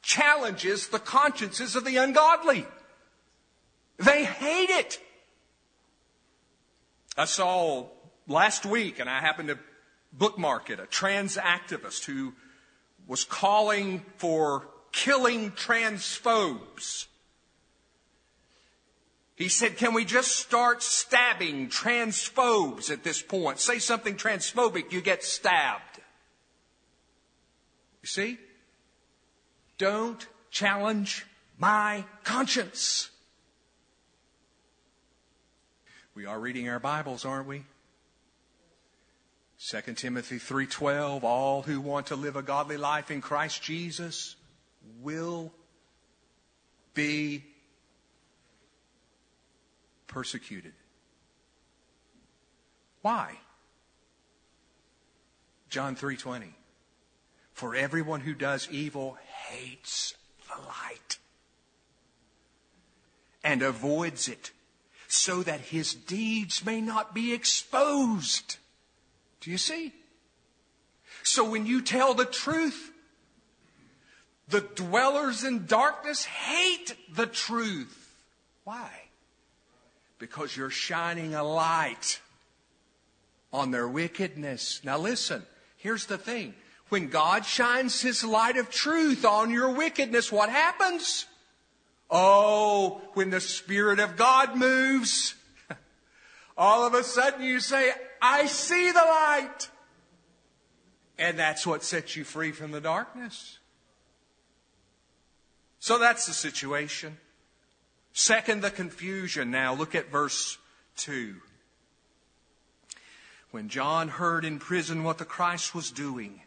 challenges 0.00 0.88
the 0.88 1.00
consciences 1.00 1.74
of 1.74 1.84
the 1.84 1.96
ungodly. 1.96 2.64
They 3.98 4.24
hate 4.24 4.70
it. 4.70 5.00
I 7.16 7.24
saw 7.24 7.86
last 8.28 8.64
week, 8.64 9.00
and 9.00 9.10
I 9.10 9.20
happened 9.20 9.48
to 9.48 9.58
bookmark 10.12 10.70
it, 10.70 10.80
a 10.80 10.86
trans 10.86 11.36
activist 11.36 12.04
who 12.04 12.34
was 13.06 13.24
calling 13.24 14.04
for 14.16 14.68
killing 14.92 15.50
transphobes. 15.52 17.06
He 19.34 19.48
said, 19.48 19.76
Can 19.76 19.94
we 19.94 20.04
just 20.04 20.36
start 20.36 20.82
stabbing 20.82 21.68
transphobes 21.68 22.90
at 22.90 23.04
this 23.04 23.22
point? 23.22 23.58
Say 23.58 23.78
something 23.78 24.16
transphobic, 24.16 24.92
you 24.92 25.00
get 25.00 25.24
stabbed. 25.24 26.00
You 28.02 28.08
see? 28.08 28.38
Don't 29.76 30.26
challenge 30.50 31.24
my 31.58 32.04
conscience. 32.24 33.10
We 36.18 36.26
are 36.26 36.40
reading 36.40 36.68
our 36.68 36.80
Bibles, 36.80 37.24
aren't 37.24 37.46
we? 37.46 37.62
2 39.70 39.94
Timothy 39.94 40.40
3:12 40.40 41.22
All 41.22 41.62
who 41.62 41.80
want 41.80 42.08
to 42.08 42.16
live 42.16 42.34
a 42.34 42.42
godly 42.42 42.76
life 42.76 43.12
in 43.12 43.20
Christ 43.20 43.62
Jesus 43.62 44.34
will 45.00 45.52
be 46.92 47.44
persecuted. 50.08 50.72
Why? 53.02 53.38
John 55.68 55.94
3:20 55.94 56.52
For 57.52 57.76
everyone 57.76 58.22
who 58.22 58.34
does 58.34 58.68
evil 58.72 59.16
hates 59.46 60.14
the 60.48 60.60
light 60.62 61.18
and 63.44 63.62
avoids 63.62 64.26
it 64.26 64.50
so 65.08 65.42
that 65.42 65.60
his 65.60 65.94
deeds 65.94 66.64
may 66.64 66.80
not 66.80 67.14
be 67.14 67.32
exposed. 67.32 68.58
Do 69.40 69.50
you 69.50 69.58
see? 69.58 69.92
So 71.22 71.48
when 71.48 71.66
you 71.66 71.80
tell 71.80 72.12
the 72.12 72.26
truth, 72.26 72.92
the 74.48 74.60
dwellers 74.60 75.44
in 75.44 75.66
darkness 75.66 76.24
hate 76.24 76.94
the 77.12 77.26
truth. 77.26 78.14
Why? 78.64 78.90
Because 80.18 80.54
you're 80.54 80.70
shining 80.70 81.34
a 81.34 81.42
light 81.42 82.20
on 83.50 83.70
their 83.70 83.88
wickedness. 83.88 84.82
Now 84.84 84.98
listen, 84.98 85.42
here's 85.78 86.04
the 86.04 86.18
thing. 86.18 86.54
When 86.90 87.08
God 87.08 87.46
shines 87.46 88.02
his 88.02 88.24
light 88.24 88.58
of 88.58 88.70
truth 88.70 89.24
on 89.24 89.50
your 89.50 89.70
wickedness, 89.70 90.30
what 90.30 90.50
happens? 90.50 91.26
Oh, 92.10 93.00
when 93.14 93.30
the 93.30 93.40
Spirit 93.40 94.00
of 94.00 94.16
God 94.16 94.56
moves, 94.56 95.34
all 96.56 96.86
of 96.86 96.94
a 96.94 97.04
sudden 97.04 97.42
you 97.42 97.60
say, 97.60 97.92
I 98.22 98.46
see 98.46 98.90
the 98.90 98.98
light. 98.98 99.68
And 101.18 101.38
that's 101.38 101.66
what 101.66 101.82
sets 101.82 102.16
you 102.16 102.24
free 102.24 102.52
from 102.52 102.70
the 102.70 102.80
darkness. 102.80 103.58
So 105.80 105.98
that's 105.98 106.26
the 106.26 106.32
situation. 106.32 107.18
Second, 108.12 108.62
the 108.62 108.70
confusion. 108.70 109.50
Now 109.50 109.74
look 109.74 109.94
at 109.94 110.10
verse 110.10 110.58
2. 110.96 111.36
When 113.50 113.68
John 113.68 114.08
heard 114.08 114.44
in 114.44 114.58
prison 114.58 115.04
what 115.04 115.18
the 115.18 115.24
Christ 115.24 115.74
was 115.74 115.90
doing, 115.90 116.40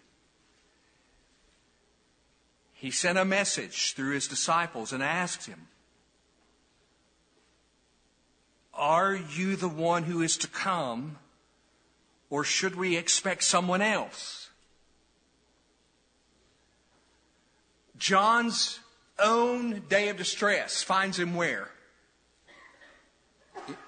he 2.81 2.89
sent 2.89 3.19
a 3.19 3.25
message 3.25 3.93
through 3.93 4.15
his 4.15 4.27
disciples 4.27 4.91
and 4.91 5.03
asked 5.03 5.45
him, 5.45 5.67
Are 8.73 9.13
you 9.13 9.55
the 9.55 9.69
one 9.69 10.01
who 10.01 10.23
is 10.23 10.35
to 10.37 10.47
come, 10.47 11.19
or 12.31 12.43
should 12.43 12.73
we 12.73 12.97
expect 12.97 13.43
someone 13.43 13.83
else? 13.83 14.49
John's 17.99 18.79
own 19.19 19.83
day 19.87 20.09
of 20.09 20.17
distress 20.17 20.81
finds 20.81 21.19
him 21.19 21.35
where? 21.35 21.69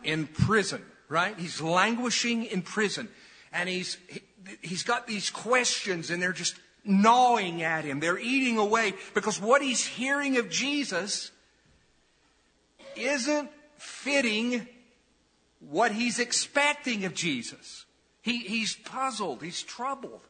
In 0.03 0.27
prison, 0.27 0.83
right? 1.09 1.35
He's 1.35 1.59
languishing 1.59 2.45
in 2.45 2.61
prison. 2.61 3.09
And 3.51 3.67
he's, 3.67 3.97
he's 4.61 4.83
got 4.83 5.07
these 5.07 5.31
questions 5.31 6.11
and 6.11 6.21
they're 6.21 6.31
just 6.31 6.59
gnawing 6.85 7.61
at 7.61 7.85
him. 7.85 7.99
They're 7.99 8.19
eating 8.19 8.57
away 8.57 8.93
because 9.13 9.39
what 9.39 9.61
he's 9.61 9.85
hearing 9.85 10.37
of 10.37 10.49
Jesus 10.49 11.31
isn't 12.95 13.49
fitting 13.77 14.67
what 15.59 15.91
he's 15.91 16.19
expecting 16.19 17.05
of 17.05 17.13
Jesus. 17.13 17.85
He, 18.21 18.39
he's 18.39 18.75
puzzled. 18.75 19.41
He's 19.41 19.61
troubled. 19.61 20.21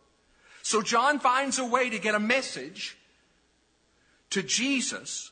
So 0.62 0.82
John 0.82 1.20
finds 1.20 1.60
a 1.60 1.66
way 1.66 1.90
to 1.90 2.00
get 2.00 2.16
a 2.16 2.20
message 2.20 2.98
to 4.30 4.42
Jesus 4.42 5.32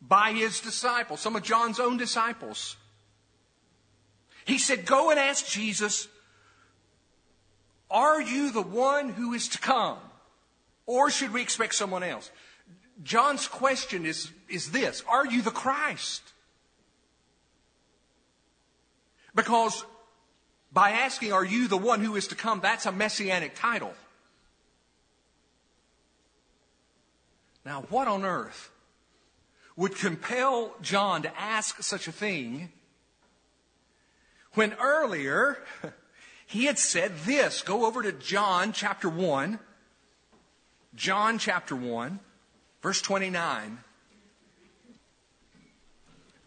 by 0.00 0.32
his 0.32 0.60
disciples, 0.60 1.20
some 1.20 1.36
of 1.36 1.42
John's 1.42 1.78
own 1.78 1.96
disciples. 1.96 2.76
He 4.44 4.58
said, 4.58 4.86
Go 4.86 5.10
and 5.10 5.18
ask 5.18 5.46
Jesus 5.46 6.08
are 7.90 8.20
you 8.20 8.52
the 8.52 8.62
one 8.62 9.08
who 9.08 9.34
is 9.34 9.48
to 9.48 9.58
come? 9.58 9.98
Or 10.86 11.10
should 11.10 11.32
we 11.32 11.42
expect 11.42 11.74
someone 11.74 12.02
else? 12.02 12.30
John's 13.02 13.48
question 13.48 14.04
is, 14.06 14.30
is 14.48 14.70
this 14.70 15.02
Are 15.08 15.26
you 15.26 15.42
the 15.42 15.50
Christ? 15.50 16.22
Because 19.34 19.84
by 20.72 20.90
asking, 20.90 21.32
Are 21.32 21.44
you 21.44 21.68
the 21.68 21.76
one 21.76 22.00
who 22.00 22.16
is 22.16 22.28
to 22.28 22.34
come? 22.34 22.60
that's 22.60 22.86
a 22.86 22.92
messianic 22.92 23.54
title. 23.54 23.94
Now, 27.64 27.84
what 27.90 28.08
on 28.08 28.24
earth 28.24 28.70
would 29.76 29.94
compel 29.96 30.74
John 30.82 31.22
to 31.22 31.40
ask 31.40 31.82
such 31.82 32.08
a 32.08 32.12
thing 32.12 32.70
when 34.54 34.74
earlier 34.80 35.58
he 36.50 36.64
had 36.64 36.80
said 36.80 37.16
this. 37.18 37.62
Go 37.62 37.86
over 37.86 38.02
to 38.02 38.10
John 38.10 38.72
chapter 38.72 39.08
1. 39.08 39.60
John 40.96 41.38
chapter 41.38 41.76
1, 41.76 42.18
verse 42.82 43.00
29. 43.00 43.78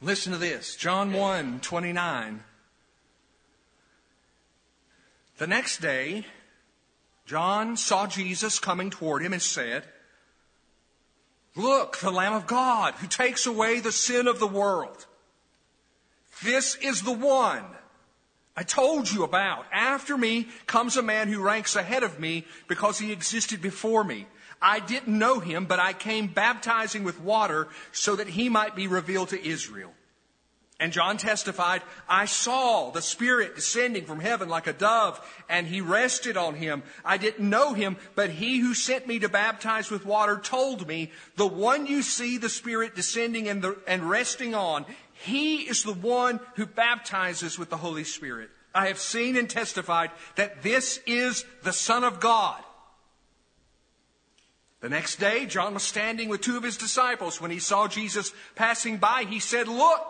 Listen 0.01 0.33
to 0.33 0.37
this. 0.37 0.75
John 0.75 1.13
1, 1.13 1.61
29. 1.61 2.43
The 5.37 5.47
next 5.47 5.79
day, 5.79 6.25
John 7.25 7.77
saw 7.77 8.05
Jesus 8.05 8.59
coming 8.59 8.89
toward 8.89 9.23
him 9.23 9.31
and 9.31 9.41
said, 9.41 9.85
Look, 11.55 11.99
the 11.99 12.11
Lamb 12.11 12.33
of 12.33 12.45
God 12.45 12.95
who 12.95 13.07
takes 13.07 13.45
away 13.45 13.79
the 13.79 13.93
sin 13.93 14.27
of 14.27 14.39
the 14.39 14.47
world. 14.47 15.05
This 16.43 16.75
is 16.75 17.03
the 17.03 17.13
one 17.13 17.63
I 18.55 18.63
told 18.63 19.11
you 19.11 19.23
about. 19.23 19.65
After 19.71 20.17
me 20.17 20.47
comes 20.67 20.95
a 20.95 21.01
man 21.01 21.27
who 21.27 21.41
ranks 21.41 21.75
ahead 21.75 22.03
of 22.03 22.19
me 22.19 22.45
because 22.67 22.99
he 22.99 23.11
existed 23.11 23.61
before 23.61 24.03
me. 24.03 24.27
I 24.61 24.79
didn't 24.79 25.17
know 25.17 25.39
him, 25.39 25.65
but 25.65 25.79
I 25.79 25.93
came 25.93 26.27
baptizing 26.27 27.03
with 27.03 27.19
water 27.19 27.67
so 27.91 28.15
that 28.15 28.27
he 28.27 28.49
might 28.49 28.75
be 28.75 28.87
revealed 28.87 29.29
to 29.29 29.45
Israel. 29.45 29.91
And 30.79 30.91
John 30.91 31.17
testified, 31.17 31.81
I 32.09 32.25
saw 32.25 32.91
the 32.91 33.01
Spirit 33.01 33.55
descending 33.55 34.05
from 34.05 34.19
heaven 34.19 34.49
like 34.49 34.67
a 34.67 34.73
dove, 34.73 35.19
and 35.47 35.67
he 35.67 35.81
rested 35.81 36.35
on 36.35 36.55
him. 36.55 36.83
I 37.05 37.17
didn't 37.17 37.47
know 37.47 37.73
him, 37.73 37.95
but 38.15 38.31
he 38.31 38.59
who 38.59 38.73
sent 38.73 39.07
me 39.07 39.19
to 39.19 39.29
baptize 39.29 39.91
with 39.91 40.05
water 40.05 40.37
told 40.37 40.87
me, 40.87 41.11
the 41.37 41.47
one 41.47 41.85
you 41.85 42.01
see 42.01 42.37
the 42.37 42.49
Spirit 42.49 42.95
descending 42.95 43.47
and, 43.47 43.61
the, 43.61 43.77
and 43.87 44.09
resting 44.09 44.55
on, 44.55 44.85
he 45.23 45.61
is 45.61 45.83
the 45.83 45.93
one 45.93 46.41
who 46.55 46.65
baptizes 46.65 47.57
with 47.57 47.69
the 47.69 47.77
Holy 47.77 48.03
Spirit. 48.03 48.49
I 48.75 48.87
have 48.87 48.99
seen 48.99 49.37
and 49.37 49.49
testified 49.49 50.11
that 50.35 50.63
this 50.63 50.99
is 51.07 51.45
the 51.63 51.71
Son 51.71 52.03
of 52.03 52.19
God. 52.19 52.61
The 54.81 54.89
next 54.89 55.21
day, 55.21 55.45
John 55.45 55.75
was 55.75 55.83
standing 55.83 56.27
with 56.27 56.41
two 56.41 56.57
of 56.57 56.63
his 56.63 56.75
disciples. 56.75 57.39
When 57.39 57.51
he 57.51 57.59
saw 57.59 57.87
Jesus 57.87 58.33
passing 58.55 58.97
by, 58.97 59.23
he 59.23 59.39
said, 59.39 59.69
Look, 59.69 60.01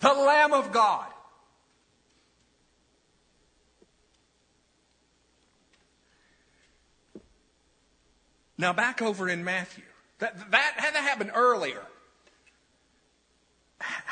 the 0.00 0.12
Lamb 0.12 0.52
of 0.52 0.70
God. 0.70 1.08
Now, 8.58 8.74
back 8.74 9.00
over 9.00 9.30
in 9.30 9.44
Matthew. 9.44 9.84
That, 10.18 10.50
that 10.50 10.74
had 10.76 10.92
to 10.92 11.00
happen 11.00 11.30
earlier. 11.30 11.80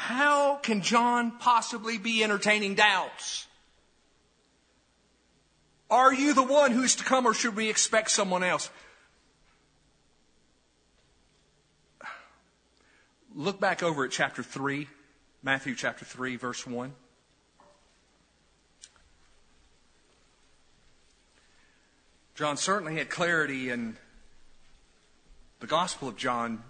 How 0.09 0.57
can 0.57 0.81
John 0.81 1.33
possibly 1.33 1.99
be 1.99 2.25
entertaining 2.25 2.77
doubts? 2.77 3.47
Are 5.91 6.15
you 6.15 6.33
the 6.33 6.43
one 6.43 6.73
who 6.73 6.83
is 6.83 6.97
to 6.97 7.05
come, 7.05 7.27
or 7.27 7.35
should 7.35 7.55
we 7.55 7.69
expect 7.69 8.11
someone 8.11 8.43
else? 8.43 8.71
Look 13.35 13.61
back 13.61 13.83
over 13.83 14.07
at 14.07 14.11
chapter 14.11 14.43
3. 14.43 14.89
Matthew 15.43 15.75
chapter 15.75 16.07
3, 16.07 16.37
verse 16.37 16.67
1. 16.67 16.95
John 22.35 22.57
certainly 22.57 22.97
had 22.97 23.11
clarity 23.11 23.69
in 23.69 23.99
the 25.61 25.67
Gospel 25.67 26.09
of 26.09 26.17
John. 26.17 26.63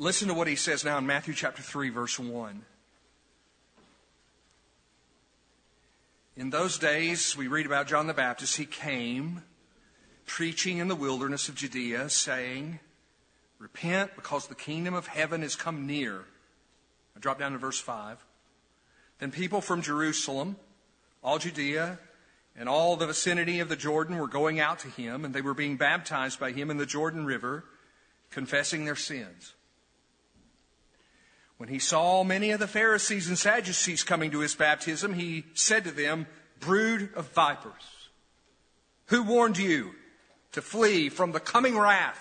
Listen 0.00 0.28
to 0.28 0.34
what 0.34 0.48
he 0.48 0.56
says 0.56 0.82
now 0.82 0.96
in 0.96 1.04
Matthew 1.04 1.34
chapter 1.34 1.60
3, 1.60 1.90
verse 1.90 2.18
1. 2.18 2.62
In 6.38 6.48
those 6.48 6.78
days, 6.78 7.36
we 7.36 7.48
read 7.48 7.66
about 7.66 7.86
John 7.86 8.06
the 8.06 8.14
Baptist. 8.14 8.56
He 8.56 8.64
came 8.64 9.42
preaching 10.24 10.78
in 10.78 10.88
the 10.88 10.96
wilderness 10.96 11.50
of 11.50 11.54
Judea, 11.54 12.08
saying, 12.08 12.80
Repent 13.58 14.16
because 14.16 14.46
the 14.46 14.54
kingdom 14.54 14.94
of 14.94 15.06
heaven 15.06 15.42
has 15.42 15.54
come 15.54 15.86
near. 15.86 16.24
I 17.14 17.20
drop 17.20 17.38
down 17.38 17.52
to 17.52 17.58
verse 17.58 17.78
5. 17.78 18.24
Then 19.18 19.30
people 19.30 19.60
from 19.60 19.82
Jerusalem, 19.82 20.56
all 21.22 21.38
Judea, 21.38 21.98
and 22.56 22.70
all 22.70 22.96
the 22.96 23.06
vicinity 23.06 23.60
of 23.60 23.68
the 23.68 23.76
Jordan 23.76 24.16
were 24.16 24.28
going 24.28 24.60
out 24.60 24.78
to 24.78 24.88
him, 24.88 25.26
and 25.26 25.34
they 25.34 25.42
were 25.42 25.52
being 25.52 25.76
baptized 25.76 26.40
by 26.40 26.52
him 26.52 26.70
in 26.70 26.78
the 26.78 26.86
Jordan 26.86 27.26
River, 27.26 27.66
confessing 28.30 28.86
their 28.86 28.96
sins. 28.96 29.52
When 31.60 31.68
he 31.68 31.78
saw 31.78 32.24
many 32.24 32.52
of 32.52 32.58
the 32.58 32.66
Pharisees 32.66 33.28
and 33.28 33.38
Sadducees 33.38 34.02
coming 34.02 34.30
to 34.30 34.38
his 34.38 34.54
baptism, 34.54 35.12
he 35.12 35.44
said 35.52 35.84
to 35.84 35.90
them, 35.90 36.26
Brood 36.58 37.10
of 37.14 37.32
vipers, 37.32 38.08
who 39.08 39.22
warned 39.22 39.58
you 39.58 39.90
to 40.52 40.62
flee 40.62 41.10
from 41.10 41.32
the 41.32 41.38
coming 41.38 41.76
wrath? 41.76 42.18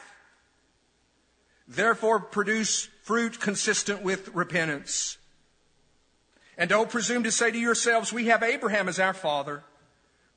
Therefore, 1.69 2.19
produce 2.19 2.89
fruit 3.03 3.39
consistent 3.39 4.03
with 4.03 4.27
repentance. 4.35 5.17
And 6.57 6.69
don't 6.69 6.89
presume 6.89 7.23
to 7.23 7.31
say 7.31 7.49
to 7.49 7.57
yourselves, 7.57 8.11
We 8.11 8.25
have 8.25 8.43
Abraham 8.43 8.89
as 8.89 8.99
our 8.99 9.13
father. 9.13 9.63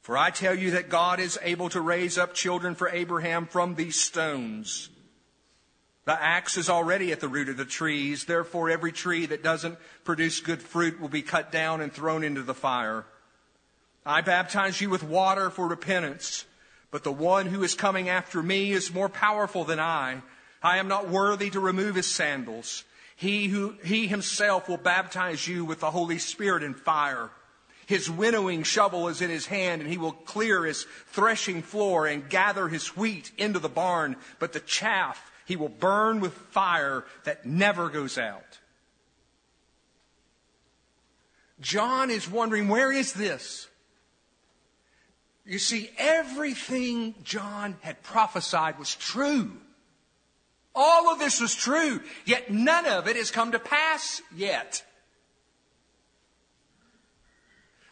For 0.02 0.16
I 0.16 0.30
tell 0.30 0.54
you 0.54 0.70
that 0.70 0.88
God 0.88 1.18
is 1.18 1.40
able 1.42 1.70
to 1.70 1.80
raise 1.80 2.18
up 2.18 2.34
children 2.34 2.76
for 2.76 2.88
Abraham 2.88 3.46
from 3.46 3.74
these 3.74 4.00
stones. 4.00 4.90
The 6.04 6.20
axe 6.20 6.56
is 6.56 6.68
already 6.68 7.12
at 7.12 7.20
the 7.20 7.28
root 7.28 7.48
of 7.48 7.56
the 7.56 7.64
trees. 7.64 8.24
Therefore, 8.24 8.70
every 8.70 8.92
tree 8.92 9.26
that 9.26 9.42
doesn't 9.42 9.78
produce 10.04 10.40
good 10.40 10.60
fruit 10.60 11.00
will 11.00 11.08
be 11.08 11.22
cut 11.22 11.52
down 11.52 11.80
and 11.80 11.92
thrown 11.92 12.24
into 12.24 12.42
the 12.42 12.54
fire. 12.54 13.04
I 14.04 14.20
baptize 14.20 14.80
you 14.80 14.90
with 14.90 15.04
water 15.04 15.48
for 15.48 15.68
repentance, 15.68 16.44
but 16.90 17.04
the 17.04 17.12
one 17.12 17.46
who 17.46 17.62
is 17.62 17.74
coming 17.74 18.08
after 18.08 18.42
me 18.42 18.72
is 18.72 18.92
more 18.92 19.08
powerful 19.08 19.64
than 19.64 19.78
I 19.78 20.22
I 20.62 20.78
am 20.78 20.86
not 20.86 21.08
worthy 21.08 21.50
to 21.50 21.60
remove 21.60 21.96
his 21.96 22.06
sandals. 22.06 22.84
He 23.16 23.48
who, 23.48 23.74
he 23.84 24.06
himself 24.06 24.68
will 24.68 24.76
baptize 24.76 25.46
you 25.46 25.64
with 25.64 25.80
the 25.80 25.90
Holy 25.90 26.18
Spirit 26.18 26.62
and 26.62 26.76
fire. 26.76 27.30
His 27.86 28.08
winnowing 28.08 28.62
shovel 28.62 29.08
is 29.08 29.20
in 29.20 29.28
his 29.28 29.46
hand, 29.46 29.82
and 29.82 29.90
he 29.90 29.98
will 29.98 30.12
clear 30.12 30.64
his 30.64 30.86
threshing 31.08 31.62
floor 31.62 32.06
and 32.06 32.28
gather 32.28 32.68
his 32.68 32.96
wheat 32.96 33.32
into 33.36 33.58
the 33.58 33.68
barn, 33.68 34.16
but 34.38 34.52
the 34.52 34.60
chaff 34.60 35.31
he 35.44 35.56
will 35.56 35.68
burn 35.68 36.20
with 36.20 36.32
fire 36.32 37.04
that 37.24 37.46
never 37.46 37.88
goes 37.88 38.18
out. 38.18 38.58
John 41.60 42.10
is 42.10 42.28
wondering, 42.28 42.68
where 42.68 42.90
is 42.92 43.12
this? 43.12 43.68
You 45.44 45.58
see, 45.58 45.90
everything 45.98 47.14
John 47.24 47.76
had 47.80 48.02
prophesied 48.02 48.78
was 48.78 48.94
true. 48.94 49.52
All 50.74 51.08
of 51.12 51.18
this 51.18 51.40
was 51.40 51.54
true, 51.54 52.00
yet 52.24 52.50
none 52.50 52.86
of 52.86 53.06
it 53.08 53.16
has 53.16 53.30
come 53.30 53.52
to 53.52 53.58
pass 53.58 54.22
yet. 54.34 54.84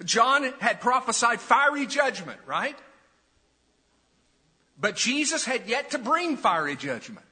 John 0.05 0.55
had 0.61 0.81
prophesied 0.81 1.41
fiery 1.41 1.87
judgment, 1.87 2.41
right? 2.47 2.79
But 4.79 4.97
Jesus 4.97 5.45
had 5.45 5.69
yet 5.69 5.91
to 5.91 5.99
bring 5.99 6.39
fiery 6.39 6.77
judgment. 6.77 7.27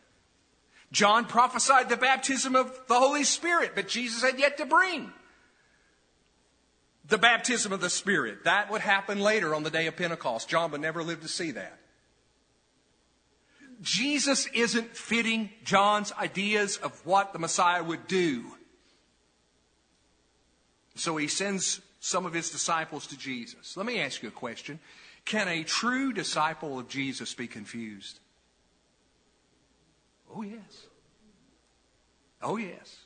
John 0.90 1.26
prophesied 1.26 1.88
the 1.88 1.96
baptism 1.96 2.56
of 2.56 2.78
the 2.88 2.94
Holy 2.94 3.24
Spirit, 3.24 3.72
but 3.74 3.88
Jesus 3.88 4.22
had 4.22 4.38
yet 4.38 4.56
to 4.58 4.66
bring 4.66 5.12
the 7.06 7.18
baptism 7.18 7.72
of 7.72 7.80
the 7.80 7.90
Spirit. 7.90 8.44
That 8.44 8.70
would 8.70 8.80
happen 8.80 9.18
later 9.18 9.54
on 9.54 9.62
the 9.62 9.70
day 9.70 9.86
of 9.86 9.96
Pentecost. 9.96 10.48
John 10.48 10.70
would 10.70 10.80
never 10.80 11.02
live 11.02 11.22
to 11.22 11.28
see 11.28 11.52
that. 11.52 11.78
Jesus 13.80 14.46
isn't 14.54 14.96
fitting 14.96 15.50
John's 15.64 16.12
ideas 16.12 16.78
of 16.78 17.04
what 17.06 17.32
the 17.32 17.38
Messiah 17.38 17.82
would 17.82 18.06
do. 18.08 18.44
So 20.96 21.16
he 21.16 21.28
sends 21.28 21.80
some 22.00 22.26
of 22.26 22.32
his 22.32 22.50
disciples 22.50 23.06
to 23.08 23.16
Jesus. 23.16 23.76
Let 23.76 23.86
me 23.86 24.00
ask 24.00 24.22
you 24.22 24.28
a 24.28 24.32
question. 24.32 24.80
Can 25.24 25.46
a 25.46 25.62
true 25.62 26.12
disciple 26.12 26.78
of 26.78 26.88
Jesus 26.88 27.34
be 27.34 27.46
confused? 27.46 28.18
Yes. 30.48 30.86
Oh, 32.40 32.56
yes. 32.56 32.96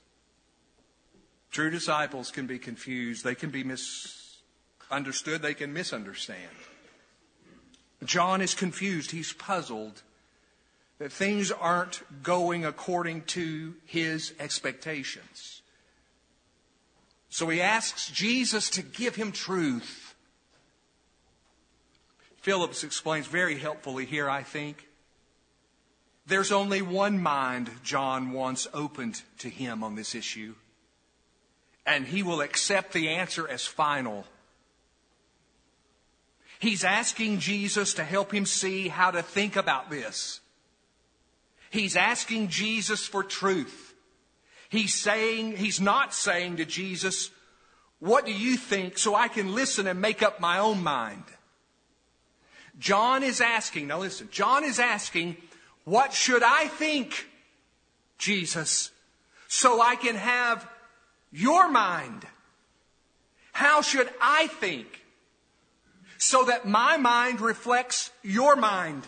True 1.51 1.71
disciples 1.71 2.31
can 2.31 2.47
be 2.47 2.59
confused. 2.59 3.25
They 3.25 3.35
can 3.35 3.51
be 3.51 3.65
misunderstood. 3.65 5.43
They 5.43 5.55
can 5.55 5.73
misunderstand. 5.73 6.57
John 8.05 8.41
is 8.41 8.55
confused. 8.55 9.11
He's 9.11 9.33
puzzled 9.33 10.03
that 10.99 11.13
things 11.13 11.51
aren't 11.51 12.03
going 12.23 12.65
according 12.65 13.23
to 13.23 13.75
his 13.85 14.35
expectations. 14.39 15.63
So 17.29 17.49
he 17.49 17.61
asks 17.61 18.11
Jesus 18.11 18.71
to 18.71 18.83
give 18.83 19.17
him 19.17 19.33
truth. 19.33 20.15
Phillips 22.37 22.85
explains 22.85 23.27
very 23.27 23.59
helpfully 23.59 24.05
here, 24.05 24.29
I 24.29 24.43
think. 24.43 24.87
There's 26.27 26.53
only 26.53 26.83
one 26.83 27.21
mind 27.21 27.71
John 27.83 28.33
wants 28.33 28.69
opened 28.73 29.23
to 29.39 29.49
him 29.49 29.83
on 29.83 29.97
this 29.97 30.15
issue, 30.15 30.55
and 31.85 32.07
he 32.07 32.23
will 32.23 32.41
accept 32.41 32.93
the 32.93 33.09
answer 33.09 33.49
as 33.49 33.67
final. 33.67 34.25
He's 36.61 36.85
asking 36.85 37.41
Jesus 37.41 37.95
to 37.95 38.05
help 38.05 38.33
him 38.33 38.47
see 38.47 38.87
how 38.87 39.11
to 39.11 39.23
think 39.23 39.57
about 39.57 39.91
this. 39.91 40.41
He's 41.71 41.97
asking 41.97 42.49
Jesus 42.49 43.07
for 43.07 43.25
truth. 43.25 43.95
He's 44.69 44.95
saying, 44.95 45.57
he's 45.57 45.81
not 45.81 46.15
saying 46.15 46.59
to 46.59 46.65
Jesus, 46.65 47.31
what 47.99 48.27
do 48.27 48.33
you 48.33 48.57
think 48.57 48.97
so 48.97 49.15
I 49.15 49.29
can 49.29 49.55
listen 49.55 49.87
and 49.87 50.01
make 50.01 50.23
up 50.23 50.39
my 50.39 50.59
own 50.59 50.83
mind? 50.83 51.25
John 52.79 53.23
is 53.23 53.41
asking, 53.41 53.89
now 53.89 53.99
listen, 53.99 54.29
John 54.31 54.65
is 54.65 54.79
asking, 54.79 55.37
what 55.85 56.13
should 56.13 56.43
I 56.43 56.69
think, 56.69 57.27
Jesus, 58.19 58.91
so 59.49 59.81
I 59.81 59.97
can 59.97 60.15
have 60.15 60.69
your 61.31 61.69
mind? 61.69 62.27
How 63.53 63.83
should 63.83 64.09
I 64.21 64.47
think 64.47 65.05
so 66.19 66.45
that 66.45 66.67
my 66.67 66.97
mind 66.97 67.41
reflects 67.41 68.11
your 68.23 68.57
mind? 68.57 69.07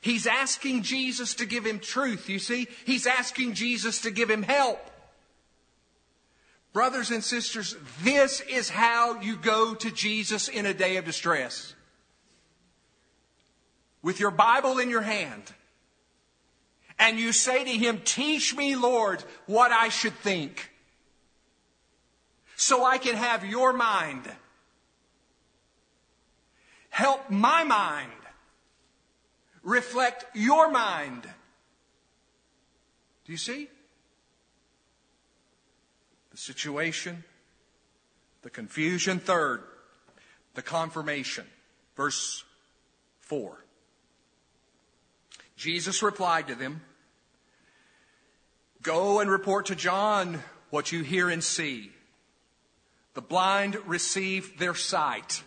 He's 0.00 0.26
asking 0.26 0.82
Jesus 0.82 1.34
to 1.34 1.46
give 1.46 1.66
him 1.66 1.80
truth, 1.80 2.28
you 2.28 2.38
see? 2.38 2.68
He's 2.86 3.06
asking 3.06 3.54
Jesus 3.54 4.02
to 4.02 4.10
give 4.10 4.30
him 4.30 4.42
help. 4.42 4.78
Brothers 6.72 7.10
and 7.10 7.24
sisters, 7.24 7.74
this 8.02 8.40
is 8.42 8.68
how 8.68 9.20
you 9.20 9.36
go 9.36 9.74
to 9.74 9.90
Jesus 9.90 10.48
in 10.48 10.66
a 10.66 10.74
day 10.74 10.96
of 10.96 11.04
distress. 11.04 11.74
With 14.02 14.20
your 14.20 14.30
Bible 14.30 14.78
in 14.78 14.90
your 14.90 15.02
hand. 15.02 15.52
And 16.98 17.18
you 17.18 17.32
say 17.32 17.64
to 17.64 17.70
him, 17.70 18.00
Teach 18.04 18.56
me, 18.56 18.74
Lord, 18.76 19.22
what 19.46 19.70
I 19.70 19.88
should 19.88 20.14
think. 20.14 20.70
So 22.56 22.84
I 22.84 22.98
can 22.98 23.14
have 23.14 23.44
your 23.44 23.72
mind. 23.72 24.28
Help 26.90 27.30
my 27.30 27.62
mind 27.62 28.10
reflect 29.62 30.24
your 30.34 30.70
mind. 30.70 31.22
Do 33.24 33.32
you 33.32 33.38
see? 33.38 33.68
The 36.30 36.36
situation, 36.36 37.22
the 38.42 38.50
confusion. 38.50 39.20
Third, 39.20 39.62
the 40.54 40.62
confirmation. 40.62 41.44
Verse 41.96 42.42
4. 43.20 43.56
Jesus 45.58 46.04
replied 46.04 46.46
to 46.46 46.54
them, 46.54 46.82
Go 48.80 49.18
and 49.18 49.28
report 49.28 49.66
to 49.66 49.74
John 49.74 50.40
what 50.70 50.92
you 50.92 51.02
hear 51.02 51.28
and 51.28 51.42
see. 51.42 51.90
The 53.14 53.20
blind 53.20 53.76
receive 53.84 54.56
their 54.58 54.76
sight. 54.76 55.42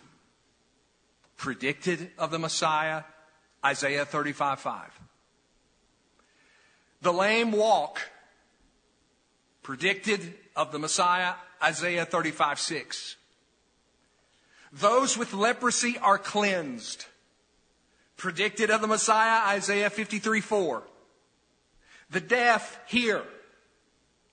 Predicted 1.38 2.10
of 2.18 2.30
the 2.30 2.38
Messiah, 2.38 3.04
Isaiah 3.64 4.04
35 4.04 4.60
5. 4.60 5.00
The 7.00 7.12
lame 7.12 7.50
walk, 7.50 7.98
predicted 9.62 10.34
of 10.54 10.72
the 10.72 10.78
Messiah, 10.78 11.32
Isaiah 11.62 12.04
35 12.04 12.60
6. 12.60 13.16
Those 14.74 15.16
with 15.16 15.32
leprosy 15.32 15.96
are 15.96 16.18
cleansed, 16.18 17.06
predicted 18.16 18.70
of 18.70 18.80
the 18.80 18.86
Messiah, 18.86 19.54
Isaiah 19.56 19.90
53 19.90 20.40
4. 20.40 20.82
The 22.10 22.20
deaf 22.20 22.78
hear, 22.86 23.22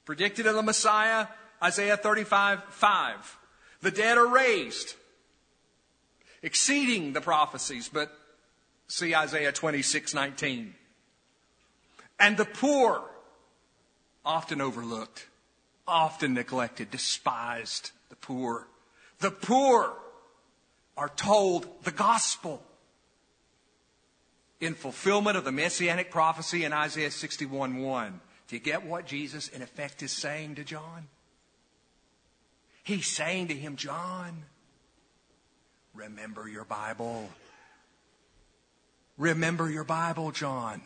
predicted 0.06 0.46
of 0.46 0.56
the 0.56 0.64
Messiah, 0.64 1.28
Isaiah 1.62 1.98
35 1.98 2.64
5. 2.64 3.38
The 3.82 3.92
dead 3.92 4.18
are 4.18 4.28
raised, 4.28 4.96
exceeding 6.42 7.14
the 7.14 7.22
prophecies, 7.22 7.90
but 7.90 8.12
See 8.90 9.14
Isaiah 9.14 9.52
26, 9.52 10.16
19. 10.16 10.74
And 12.20 12.36
the 12.36 12.46
poor, 12.46 13.04
often 14.26 14.62
overlooked, 14.62 15.28
often 15.88 16.34
neglected, 16.34 16.90
despised, 16.90 17.92
the 18.10 18.16
poor. 18.16 18.68
The 19.20 19.30
poor 19.30 19.94
are 20.98 21.10
told 21.10 21.68
the 21.84 21.92
gospel 21.92 22.64
in 24.60 24.74
fulfillment 24.74 25.38
of 25.38 25.46
the 25.46 25.52
messianic 25.52 26.12
prophecy 26.12 26.66
in 26.66 26.74
Isaiah 26.74 27.12
61 27.12 27.78
1. 27.78 28.22
Do 28.48 28.56
you 28.56 28.62
get 28.62 28.86
what 28.86 29.06
Jesus, 29.06 29.48
in 29.48 29.62
effect, 29.62 30.02
is 30.04 30.12
saying 30.12 30.56
to 30.56 30.64
John? 30.64 31.08
He's 32.84 33.08
saying 33.08 33.50
to 33.50 33.54
him, 33.54 33.76
John, 33.76 34.44
remember 35.94 36.48
your 36.48 36.66
Bible. 36.66 37.30
Remember 39.18 39.70
your 39.70 39.84
Bible, 39.84 40.32
John. 40.32 40.82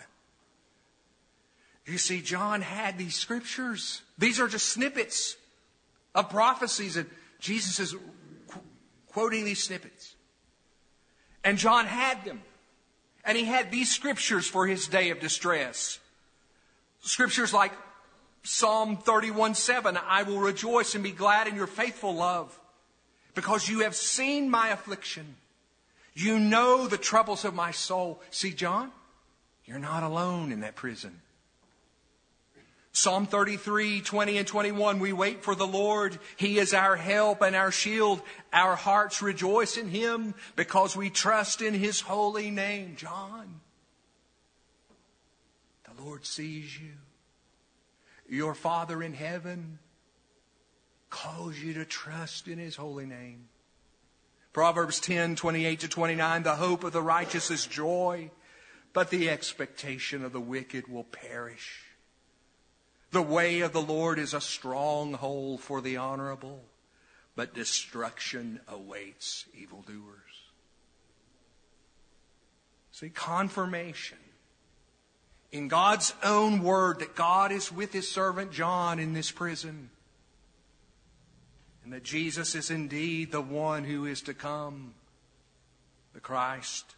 You 1.86 1.98
see, 1.98 2.22
John 2.22 2.62
had 2.62 2.98
these 2.98 3.16
scriptures. 3.16 4.02
These 4.18 4.40
are 4.40 4.48
just 4.48 4.70
snippets 4.70 5.36
of 6.16 6.30
prophecies, 6.30 6.98
and 6.98 7.10
Jesus 7.40 7.80
is 7.80 7.96
qu- 8.48 8.60
quoting 9.08 9.46
these 9.46 9.64
snippets. 9.64 10.16
And 11.44 11.58
John 11.58 11.86
had 11.86 12.24
them. 12.26 12.42
And 13.26 13.38
he 13.38 13.46
had 13.46 13.72
these 13.72 13.90
scriptures 13.90 14.48
for 14.48 14.68
his 14.68 14.88
day 14.88 15.10
of 15.10 15.20
distress. 15.20 16.00
Scriptures 17.02 17.54
like 17.54 17.72
Psalm 18.44 18.98
31 18.98 19.56
7, 19.56 19.98
I 19.98 20.24
will 20.24 20.40
rejoice 20.40 20.96
and 20.96 21.04
be 21.04 21.12
glad 21.12 21.48
in 21.48 21.56
your 21.56 21.68
faithful 21.68 22.14
love, 22.14 22.60
because 23.36 23.70
you 23.70 23.80
have 23.80 23.96
seen 23.96 24.50
my 24.50 24.70
affliction 24.70 25.36
you 26.14 26.40
know 26.40 26.88
the 26.88 26.98
troubles 26.98 27.44
of 27.44 27.54
my 27.54 27.72
soul. 27.72 28.22
See, 28.30 28.52
John, 28.52 28.92
you're 29.66 29.80
not 29.80 30.04
alone 30.04 30.52
in 30.52 30.60
that 30.62 30.76
prison. 30.76 31.22
Psalm 32.96 33.26
33, 33.26 34.02
20 34.02 34.38
and 34.38 34.48
21, 34.48 35.00
we 35.00 35.12
wait 35.12 35.44
for 35.44 35.56
the 35.56 35.66
Lord. 35.66 36.20
He 36.38 36.60
is 36.60 36.76
our 36.76 36.96
help 36.96 37.42
and 37.42 37.56
our 37.56 37.72
shield. 37.72 38.22
Our 38.54 38.76
hearts 38.76 39.20
rejoice 39.20 39.78
in 39.78 39.90
Him 39.90 40.36
because 40.56 40.96
we 40.96 41.10
trust 41.10 41.64
in 41.64 41.74
His 41.74 42.02
holy 42.02 42.52
name. 42.52 42.96
John, 42.96 43.62
the 45.86 46.04
Lord 46.04 46.24
sees 46.24 46.80
you. 46.80 46.92
Your 48.30 48.54
Father 48.54 49.02
in 49.02 49.14
heaven 49.14 49.80
calls 51.10 51.58
you 51.58 51.74
to 51.74 51.86
trust 51.86 52.48
in 52.48 52.60
His 52.60 52.76
holy 52.76 53.08
name. 53.08 53.46
Proverbs 54.54 55.00
10, 55.00 55.36
28 55.36 55.80
to 55.80 55.88
29, 55.88 56.44
the 56.44 56.56
hope 56.56 56.84
of 56.84 56.94
the 56.94 57.02
righteous 57.02 57.50
is 57.50 57.66
joy, 57.66 58.30
but 58.94 59.10
the 59.10 59.32
expectation 59.32 60.24
of 60.24 60.32
the 60.32 60.40
wicked 60.40 60.88
will 60.88 61.06
perish. 61.06 61.83
The 63.14 63.22
way 63.22 63.60
of 63.60 63.74
the 63.74 63.82
Lord 63.82 64.18
is 64.18 64.34
a 64.34 64.42
stronghold 64.42 65.62
for 65.62 65.82
the 65.82 65.98
honorable, 65.98 66.64
but 67.36 67.54
destruction 67.54 68.60
awaits 68.68 69.46
evildoers. 69.54 70.18
See, 72.92 73.10
confirmation 73.10 74.18
in 75.52 75.68
God's 75.68 76.16
own 76.24 76.64
word 76.64 77.00
that 77.00 77.14
God 77.14 77.52
is 77.52 77.72
with 77.72 77.94
his 77.94 78.10
servant 78.10 78.52
John 78.52 78.98
in 78.98 79.14
this 79.14 79.30
prison 79.30 79.92
and 81.84 81.94
that 81.94 82.04
Jesus 82.04 82.56
is 82.56 82.72
indeed 82.72 83.32
the 83.32 83.42
one 83.42 83.84
who 83.84 84.08
is 84.08 84.24
to 84.24 84.34
come, 84.34 84.96
the 86.16 86.20
Christ. 86.20 86.96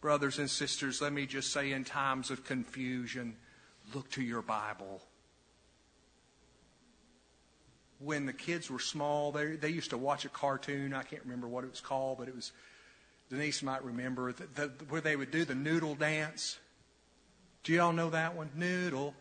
Brothers 0.00 0.38
and 0.38 0.48
sisters, 0.48 1.02
let 1.02 1.12
me 1.12 1.26
just 1.26 1.52
say 1.52 1.70
in 1.70 1.84
times 1.84 2.30
of 2.30 2.46
confusion, 2.46 3.36
look 3.92 4.10
to 4.12 4.22
your 4.22 4.42
Bible. 4.42 5.02
When 7.98 8.26
the 8.26 8.32
kids 8.32 8.70
were 8.70 8.78
small, 8.78 9.32
they, 9.32 9.56
they 9.56 9.68
used 9.68 9.90
to 9.90 9.98
watch 9.98 10.24
a 10.24 10.28
cartoon. 10.28 10.94
I 10.94 11.02
can't 11.02 11.22
remember 11.24 11.48
what 11.48 11.64
it 11.64 11.70
was 11.70 11.80
called, 11.80 12.18
but 12.18 12.28
it 12.28 12.34
was, 12.34 12.52
Denise 13.30 13.62
might 13.62 13.84
remember, 13.84 14.32
the, 14.32 14.46
the, 14.54 14.72
where 14.88 15.00
they 15.00 15.16
would 15.16 15.30
do 15.30 15.44
the 15.44 15.54
noodle 15.54 15.94
dance. 15.94 16.58
Do 17.62 17.72
you 17.72 17.80
all 17.80 17.92
know 17.92 18.10
that 18.10 18.34
one? 18.34 18.50
Noodle. 18.54 19.14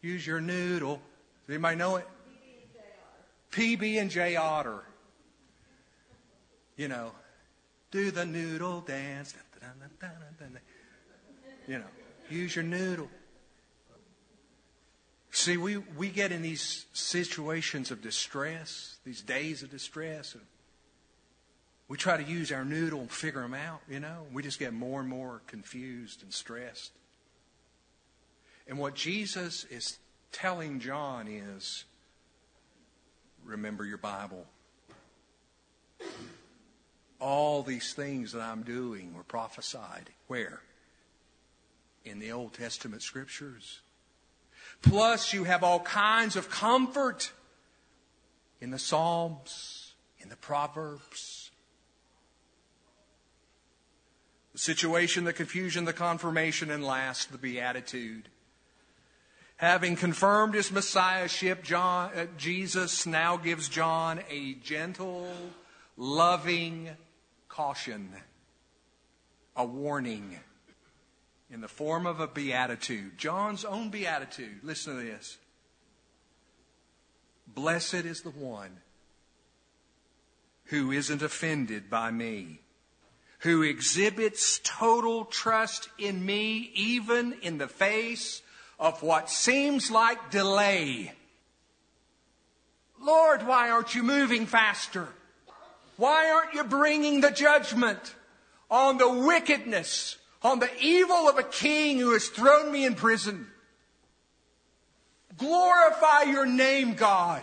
Use 0.00 0.26
your 0.26 0.40
noodle. 0.40 1.00
Does 1.46 1.54
anybody 1.54 1.76
know 1.76 1.96
it? 1.96 2.08
PB 3.52 4.00
and 4.00 4.10
J 4.10 4.36
Otter. 4.36 4.82
You 6.76 6.88
know, 6.88 7.12
do 7.90 8.10
the 8.10 8.24
noodle 8.24 8.80
dance. 8.80 9.34
You 11.68 11.78
know, 11.78 11.84
use 12.30 12.56
your 12.56 12.64
noodle. 12.64 13.08
See, 15.34 15.56
we, 15.56 15.78
we 15.78 16.10
get 16.10 16.30
in 16.30 16.42
these 16.42 16.84
situations 16.92 17.90
of 17.90 18.02
distress, 18.02 18.98
these 19.02 19.22
days 19.22 19.62
of 19.62 19.70
distress. 19.70 20.34
And 20.34 20.42
We 21.88 21.96
try 21.96 22.18
to 22.18 22.22
use 22.22 22.52
our 22.52 22.66
noodle 22.66 23.00
and 23.00 23.10
figure 23.10 23.40
them 23.40 23.54
out, 23.54 23.80
you 23.88 23.98
know. 23.98 24.26
We 24.30 24.42
just 24.42 24.58
get 24.58 24.74
more 24.74 25.00
and 25.00 25.08
more 25.08 25.40
confused 25.46 26.22
and 26.22 26.32
stressed. 26.32 26.92
And 28.68 28.78
what 28.78 28.94
Jesus 28.94 29.64
is 29.64 29.98
telling 30.32 30.80
John 30.80 31.26
is 31.26 31.84
remember 33.42 33.86
your 33.86 33.98
Bible. 33.98 34.44
All 37.18 37.62
these 37.62 37.94
things 37.94 38.32
that 38.32 38.42
I'm 38.42 38.64
doing 38.64 39.14
were 39.14 39.22
prophesied. 39.22 40.10
Where? 40.26 40.60
In 42.04 42.18
the 42.18 42.32
Old 42.32 42.52
Testament 42.52 43.00
scriptures. 43.00 43.80
Plus, 44.82 45.32
you 45.32 45.44
have 45.44 45.62
all 45.62 45.80
kinds 45.80 46.36
of 46.36 46.50
comfort 46.50 47.30
in 48.60 48.70
the 48.70 48.78
Psalms, 48.78 49.94
in 50.18 50.28
the 50.28 50.36
Proverbs. 50.36 51.50
The 54.52 54.58
situation, 54.58 55.24
the 55.24 55.32
confusion, 55.32 55.84
the 55.84 55.92
confirmation, 55.92 56.70
and 56.70 56.84
last, 56.84 57.32
the 57.32 57.38
beatitude. 57.38 58.28
Having 59.56 59.96
confirmed 59.96 60.54
his 60.54 60.72
messiahship, 60.72 61.62
John, 61.62 62.10
uh, 62.14 62.26
Jesus 62.36 63.06
now 63.06 63.36
gives 63.36 63.68
John 63.68 64.20
a 64.28 64.54
gentle, 64.54 65.28
loving 65.96 66.90
caution, 67.48 68.10
a 69.56 69.64
warning 69.64 70.40
in 71.52 71.60
the 71.60 71.68
form 71.68 72.06
of 72.06 72.18
a 72.18 72.26
beatitude. 72.26 73.18
John's 73.18 73.64
own 73.64 73.90
beatitude. 73.90 74.60
Listen 74.62 74.96
to 74.96 75.02
this. 75.02 75.36
Blessed 77.46 78.06
is 78.06 78.22
the 78.22 78.30
one 78.30 78.78
who 80.66 80.90
isn't 80.90 81.20
offended 81.20 81.90
by 81.90 82.10
me, 82.10 82.60
who 83.40 83.62
exhibits 83.62 84.60
total 84.64 85.26
trust 85.26 85.90
in 85.98 86.24
me, 86.24 86.70
even 86.74 87.34
in 87.42 87.58
the 87.58 87.68
face 87.68 88.40
of 88.80 89.02
what 89.02 89.28
seems 89.28 89.90
like 89.90 90.30
delay. 90.30 91.12
Lord, 92.98 93.46
why 93.46 93.68
aren't 93.68 93.94
you 93.94 94.02
moving 94.02 94.46
faster? 94.46 95.08
Why 95.98 96.30
aren't 96.30 96.54
you 96.54 96.64
bringing 96.64 97.20
the 97.20 97.30
judgment 97.30 98.14
on 98.70 98.96
the 98.96 99.10
wickedness, 99.10 100.16
on 100.42 100.58
the 100.58 100.70
evil 100.80 101.28
of 101.28 101.38
a 101.38 101.42
king 101.42 101.98
who 101.98 102.12
has 102.12 102.28
thrown 102.28 102.70
me 102.70 102.84
in 102.84 102.94
prison? 102.94 103.46
Glorify 105.36 106.22
your 106.22 106.46
name, 106.46 106.94
God, 106.94 107.42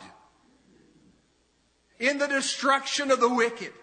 in 1.97 2.17
the 2.17 2.27
destruction 2.27 3.11
of 3.11 3.19
the 3.19 3.29
wicked. 3.29 3.73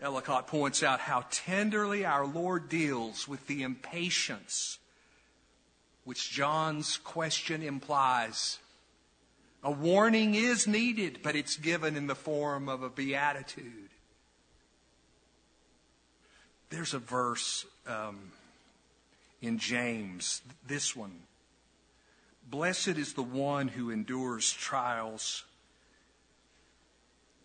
Ellicott 0.00 0.48
points 0.48 0.82
out 0.82 0.98
how 0.98 1.24
tenderly 1.30 2.04
our 2.04 2.26
Lord 2.26 2.68
deals 2.68 3.28
with 3.28 3.46
the 3.46 3.62
impatience 3.62 4.78
which 6.04 6.30
John's 6.30 6.96
question 6.96 7.62
implies. 7.62 8.58
A 9.62 9.70
warning 9.70 10.34
is 10.34 10.66
needed, 10.66 11.20
but 11.22 11.36
it's 11.36 11.56
given 11.56 11.96
in 11.96 12.08
the 12.08 12.16
form 12.16 12.68
of 12.68 12.82
a 12.82 12.90
beatitude. 12.90 13.91
There's 16.72 16.94
a 16.94 16.98
verse 16.98 17.66
um, 17.86 18.32
in 19.42 19.58
James, 19.58 20.40
this 20.66 20.96
one. 20.96 21.12
Blessed 22.48 22.96
is 22.96 23.12
the 23.12 23.22
one 23.22 23.68
who 23.68 23.90
endures 23.90 24.50
trials 24.50 25.44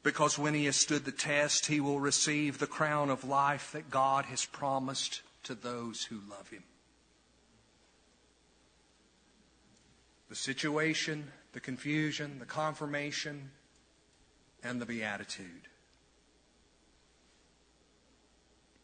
because 0.02 0.40
when 0.40 0.54
he 0.54 0.64
has 0.64 0.78
stood 0.78 1.04
the 1.04 1.12
test, 1.12 1.66
he 1.66 1.82
will 1.82 2.00
receive 2.00 2.58
the 2.58 2.68
crown 2.68 3.10
of 3.10 3.26
life 3.26 3.74
that 3.74 3.90
God 3.90 4.24
has 4.26 4.46
promised 4.46 5.22
to 5.44 5.56
those 5.56 6.06
who 6.06 6.22
love 6.30 6.48
him. 6.50 6.64
The 10.30 10.36
situation, 10.36 11.34
the 11.52 11.60
confusion, 11.60 12.40
the 12.40 12.46
confirmation, 12.46 13.52
and 14.64 14.82
the 14.82 14.86
beatitude. 14.86 15.68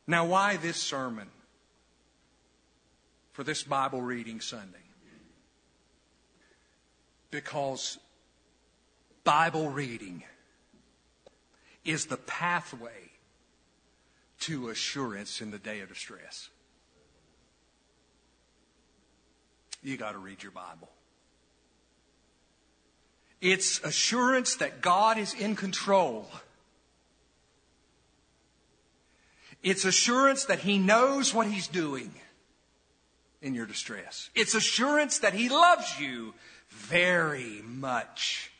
Now, 0.05 0.25
why 0.25 0.57
this 0.57 0.77
sermon 0.77 1.29
for 3.31 3.43
this 3.43 3.63
Bible 3.63 4.01
reading 4.01 4.41
Sunday? 4.41 4.77
Because 7.31 7.97
Bible 9.23 9.69
reading 9.69 10.23
is 11.85 12.05
the 12.05 12.17
pathway 12.17 13.11
to 14.41 14.69
assurance 14.69 15.41
in 15.41 15.51
the 15.51 15.57
day 15.57 15.79
of 15.79 15.89
distress. 15.89 16.49
You 19.81 19.97
got 19.97 20.13
to 20.13 20.17
read 20.17 20.43
your 20.43 20.51
Bible. 20.51 20.89
It's 23.41 23.79
assurance 23.83 24.55
that 24.57 24.81
God 24.81 25.17
is 25.17 25.33
in 25.33 25.55
control. 25.55 26.29
It's 29.63 29.85
assurance 29.85 30.45
that 30.45 30.59
He 30.59 30.77
knows 30.77 31.33
what 31.33 31.47
He's 31.47 31.67
doing 31.67 32.13
in 33.41 33.55
your 33.55 33.65
distress. 33.65 34.29
It's 34.35 34.53
assurance 34.53 35.19
that 35.19 35.33
He 35.33 35.49
loves 35.49 35.99
you 35.99 36.33
very 36.69 37.61
much. 37.65 38.51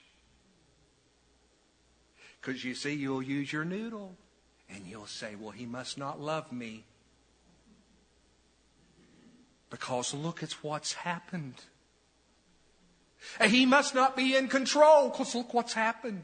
Because 2.39 2.63
you 2.63 2.75
see, 2.75 2.93
you'll 2.93 3.21
use 3.21 3.51
your 3.53 3.63
noodle 3.63 4.15
and 4.69 4.85
you'll 4.85 5.05
say, 5.05 5.35
well, 5.39 5.51
he 5.51 5.65
must 5.65 5.97
not 5.97 6.19
love 6.19 6.51
me. 6.51 6.83
Because 9.69 10.13
look 10.13 10.43
at 10.43 10.51
what's 10.63 10.93
happened. 10.93 11.55
And 13.39 13.51
he 13.51 13.65
must 13.65 13.95
not 13.95 14.15
be 14.15 14.35
in 14.35 14.47
control 14.47 15.09
because 15.09 15.33
look 15.35 15.53
what's 15.53 15.73
happened. 15.73 16.23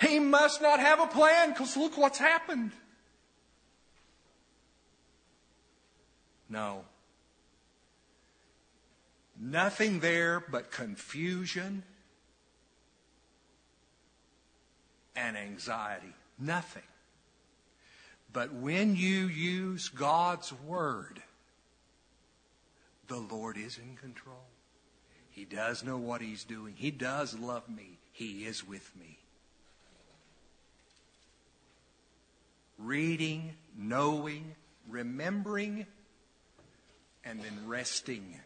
He 0.00 0.18
must 0.18 0.60
not 0.60 0.80
have 0.80 1.00
a 1.00 1.06
plan 1.06 1.50
because 1.50 1.76
look 1.76 1.96
what's 1.96 2.18
happened. 2.18 2.72
No. 6.48 6.84
Nothing 9.38 10.00
there 10.00 10.40
but 10.40 10.70
confusion 10.70 11.82
and 15.14 15.36
anxiety. 15.36 16.14
Nothing. 16.38 16.82
But 18.32 18.52
when 18.52 18.96
you 18.96 19.26
use 19.26 19.88
God's 19.88 20.52
Word, 20.52 21.22
the 23.08 23.16
Lord 23.16 23.56
is 23.56 23.78
in 23.78 23.96
control. 23.96 24.44
He 25.30 25.44
does 25.44 25.82
know 25.84 25.96
what 25.96 26.20
He's 26.20 26.44
doing. 26.44 26.74
He 26.76 26.90
does 26.90 27.38
love 27.38 27.68
me. 27.68 27.98
He 28.12 28.44
is 28.44 28.66
with 28.66 28.90
me. 28.98 29.18
Reading, 32.78 33.54
knowing, 33.76 34.54
remembering, 34.88 35.86
and 37.24 37.40
then 37.40 37.66
resting 37.66 38.40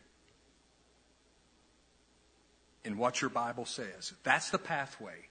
in 2.84 2.96
what 2.96 3.20
your 3.20 3.30
Bible 3.30 3.66
says. 3.66 4.12
That's 4.22 4.50
the 4.50 4.58
pathway 4.58 5.26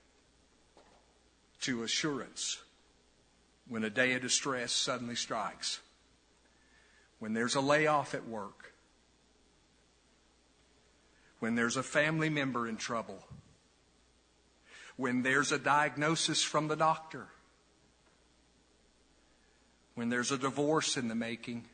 to 1.62 1.84
assurance 1.84 2.62
when 3.68 3.84
a 3.84 3.90
day 3.90 4.14
of 4.14 4.22
distress 4.22 4.72
suddenly 4.72 5.16
strikes, 5.16 5.80
when 7.20 7.34
there's 7.34 7.56
a 7.56 7.62
layoff 7.62 8.16
at 8.16 8.28
work, 8.28 8.74
when 11.40 11.56
there's 11.56 11.78
a 11.78 11.84
family 11.84 12.30
member 12.30 12.68
in 12.68 12.78
trouble, 12.78 13.24
when 14.98 15.22
there's 15.22 15.52
a 15.52 15.60
diagnosis 15.60 16.44
from 16.44 16.68
the 16.68 16.76
doctor, 16.76 17.28
when 19.96 20.10
there's 20.10 20.32
a 20.32 20.38
divorce 20.38 20.98
in 20.98 21.08
the 21.08 21.16
making, 21.16 21.66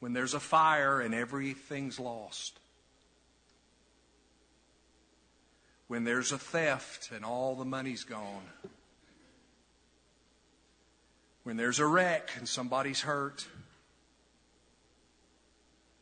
when 0.00 0.12
there's 0.12 0.34
a 0.34 0.40
fire 0.40 1.00
and 1.00 1.14
everything's 1.14 1.98
lost. 1.98 2.58
when 5.92 6.04
there's 6.04 6.32
a 6.32 6.38
theft 6.38 7.10
and 7.14 7.22
all 7.22 7.54
the 7.54 7.66
money's 7.66 8.02
gone, 8.02 8.46
when 11.44 11.58
there's 11.58 11.80
a 11.80 11.86
wreck 11.86 12.30
and 12.38 12.48
somebody's 12.48 13.02
hurt, 13.02 13.46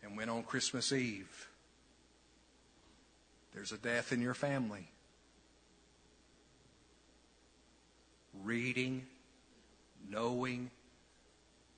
and 0.04 0.16
when 0.16 0.28
on 0.28 0.44
Christmas 0.44 0.92
Eve 0.92 1.48
there's 3.52 3.72
a 3.72 3.78
death 3.78 4.12
in 4.12 4.22
your 4.22 4.32
family. 4.32 4.86
Reading, 8.44 9.08
knowing, 10.10 10.70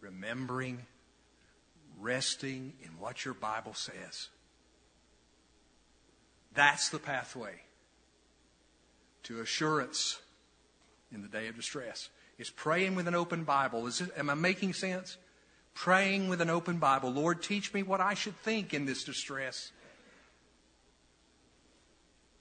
remembering, 0.01 0.87
resting 2.01 2.73
in 2.83 2.91
what 2.99 3.25
your 3.25 3.35
Bible 3.35 3.75
says 3.75 4.29
That's 6.55 6.89
the 6.89 6.99
pathway 6.99 7.55
to 9.25 9.41
assurance 9.41 10.21
in 11.13 11.23
the 11.23 11.29
day 11.29 11.49
of 11.49 11.57
distress. 11.57 12.09
Is 12.39 12.51
praying 12.51 12.97
with 12.97 13.07
an 13.07 13.15
open 13.15 13.45
Bible. 13.45 13.87
Is 13.87 14.01
it, 14.01 14.11
am 14.17 14.29
I 14.31 14.35
making 14.35 14.73
sense? 14.73 15.17
Praying 15.75 16.29
with 16.29 16.41
an 16.41 16.51
open 16.51 16.79
Bible. 16.79 17.11
Lord, 17.11 17.43
teach 17.43 17.73
me 17.73 17.83
what 17.83 18.01
I 18.01 18.15
should 18.15 18.37
think 18.39 18.75
in 18.75 18.85
this 18.85 19.05
distress. 19.05 19.71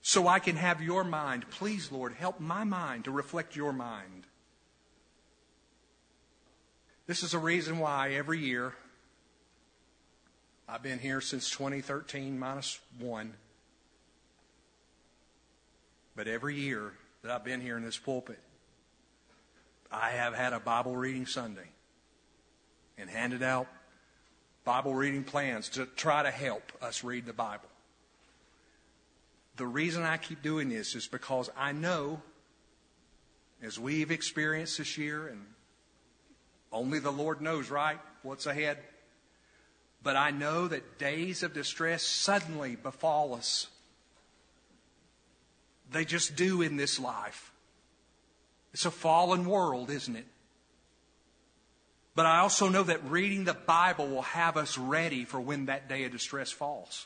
So 0.02 0.28
I 0.28 0.40
can 0.40 0.56
have 0.56 0.82
your 0.82 1.04
mind. 1.04 1.46
Please, 1.52 1.92
Lord, 1.92 2.14
help 2.14 2.40
my 2.40 2.64
mind 2.64 3.06
to 3.06 3.12
reflect 3.12 3.56
your 3.56 3.74
mind. 3.74 4.26
This 7.12 7.24
is 7.24 7.34
a 7.34 7.40
reason 7.40 7.80
why 7.80 8.12
every 8.12 8.40
year, 8.40 8.74
I've 10.66 10.82
been 10.82 10.98
here 10.98 11.20
since 11.20 11.50
2013 11.50 12.40
minus 12.40 12.80
one, 13.00 13.34
but 16.16 16.30
every 16.30 16.56
year 16.56 16.94
that 17.22 17.34
I've 17.34 17.44
been 17.44 17.60
here 17.60 17.76
in 17.76 17.84
this 17.84 17.98
pulpit, 17.98 18.40
I 19.92 20.12
have 20.12 20.34
had 20.34 20.54
a 20.54 20.60
Bible 20.62 20.96
reading 20.96 21.26
Sunday 21.26 21.68
and 22.98 23.10
handed 23.10 23.44
out 23.44 23.68
Bible 24.64 24.94
reading 24.94 25.26
plans 25.26 25.68
to 25.72 25.88
try 25.88 26.24
to 26.24 26.32
help 26.32 26.72
us 26.82 27.04
read 27.04 27.26
the 27.26 27.34
Bible. 27.34 27.68
The 29.58 29.68
reason 29.68 30.04
I 30.04 30.16
keep 30.16 30.42
doing 30.42 30.70
this 30.70 30.96
is 30.96 31.10
because 31.10 31.50
I 31.58 31.74
know, 31.74 32.22
as 33.62 33.78
we've 33.78 34.12
experienced 34.12 34.78
this 34.78 34.98
year, 34.98 35.28
and 35.28 35.42
only 36.72 37.00
the 37.00 37.12
Lord 37.12 37.42
knows, 37.42 37.70
right, 37.70 38.00
what's 38.24 38.46
ahead. 38.46 38.78
But 40.04 40.16
I 40.16 40.32
know 40.32 40.68
that 40.68 40.98
days 40.98 41.44
of 41.44 41.54
distress 41.54 42.04
suddenly 42.04 42.76
befall 42.76 43.36
us. 43.36 43.68
They 45.92 46.06
just 46.06 46.36
do 46.36 46.62
in 46.62 46.78
this 46.78 47.00
life. 47.00 47.52
It's 48.74 48.86
a 48.86 48.92
fallen 48.92 49.46
world, 49.46 49.90
isn't 49.90 50.16
it? 50.16 50.26
But 52.16 52.26
I 52.26 52.40
also 52.40 52.70
know 52.70 52.84
that 52.84 53.04
reading 53.06 53.44
the 53.46 53.54
Bible 53.54 54.08
will 54.08 54.22
have 54.22 54.58
us 54.58 54.78
ready 54.78 55.26
for 55.26 55.40
when 55.40 55.68
that 55.68 55.88
day 55.88 56.04
of 56.06 56.12
distress 56.12 56.52
falls. 56.52 57.06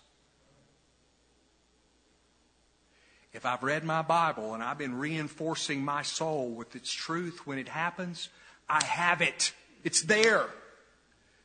If 3.34 3.46
I've 3.46 3.64
read 3.64 3.84
my 3.84 4.02
Bible 4.02 4.54
and 4.54 4.64
I've 4.64 4.78
been 4.78 4.98
reinforcing 4.98 5.84
my 5.84 6.04
soul 6.04 6.52
with 6.52 6.76
its 6.76 6.92
truth 6.92 7.46
when 7.46 7.58
it 7.58 7.68
happens, 7.68 8.30
I 8.70 8.84
have 8.84 9.22
it. 9.22 9.54
It's 9.84 10.02
there. 10.02 10.46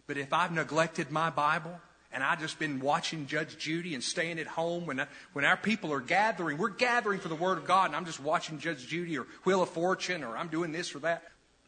But 0.06 0.16
if 0.16 0.32
I've 0.32 0.52
neglected 0.52 1.10
my 1.10 1.30
Bible 1.30 1.78
and 2.12 2.24
I've 2.24 2.40
just 2.40 2.58
been 2.58 2.80
watching 2.80 3.26
Judge 3.26 3.56
Judy 3.58 3.94
and 3.94 4.02
staying 4.02 4.38
at 4.38 4.46
home 4.46 4.86
when, 4.86 5.06
when 5.32 5.44
our 5.44 5.56
people 5.56 5.92
are 5.92 6.00
gathering, 6.00 6.58
we're 6.58 6.70
gathering 6.70 7.20
for 7.20 7.28
the 7.28 7.36
Word 7.36 7.58
of 7.58 7.66
God 7.66 7.86
and 7.86 7.96
I'm 7.96 8.06
just 8.06 8.20
watching 8.20 8.58
Judge 8.58 8.86
Judy 8.86 9.18
or 9.18 9.26
Wheel 9.44 9.62
of 9.62 9.68
Fortune 9.68 10.24
or 10.24 10.36
I'm 10.36 10.48
doing 10.48 10.72
this 10.72 10.94
or 10.94 11.00
that. 11.00 11.22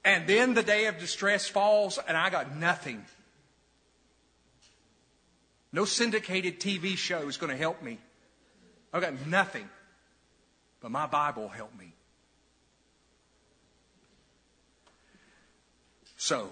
And 0.05 0.27
then 0.27 0.55
the 0.55 0.63
day 0.63 0.87
of 0.87 0.99
distress 0.99 1.49
falls 1.49 1.99
and 1.99 2.17
I 2.17 2.31
got 2.31 2.57
nothing. 2.57 3.05
No 5.73 5.85
syndicated 5.85 6.61
TV 6.61 6.97
show 6.97 7.29
is 7.29 7.37
going 7.37 7.51
to 7.51 7.57
help 7.57 7.83
me. 7.83 7.99
I've 8.93 9.01
got 9.03 9.27
nothing. 9.27 9.69
But 10.81 10.91
my 10.91 11.07
Bible 11.07 11.49
helped 11.49 11.79
me. 11.79 11.95
So, 16.25 16.49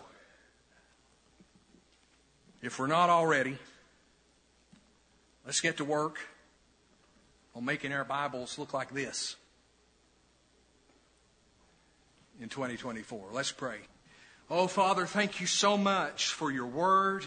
if 2.61 2.81
we're 2.81 2.89
not 2.89 3.09
already, 3.09 3.57
let's 5.47 5.61
get 5.61 5.77
to 5.77 5.85
work 5.85 6.19
on 7.55 7.65
making 7.65 7.93
our 7.93 8.03
Bibles 8.03 8.59
look 8.59 8.75
like 8.75 8.93
this 8.93 9.37
in 12.41 12.49
2024. 12.49 13.29
Let's 13.31 13.53
pray. 13.53 13.77
Oh, 14.51 14.67
Father, 14.67 15.07
thank 15.07 15.41
you 15.41 15.47
so 15.47 15.77
much 15.77 16.33
for 16.33 16.51
your 16.51 16.67
word. 16.67 17.25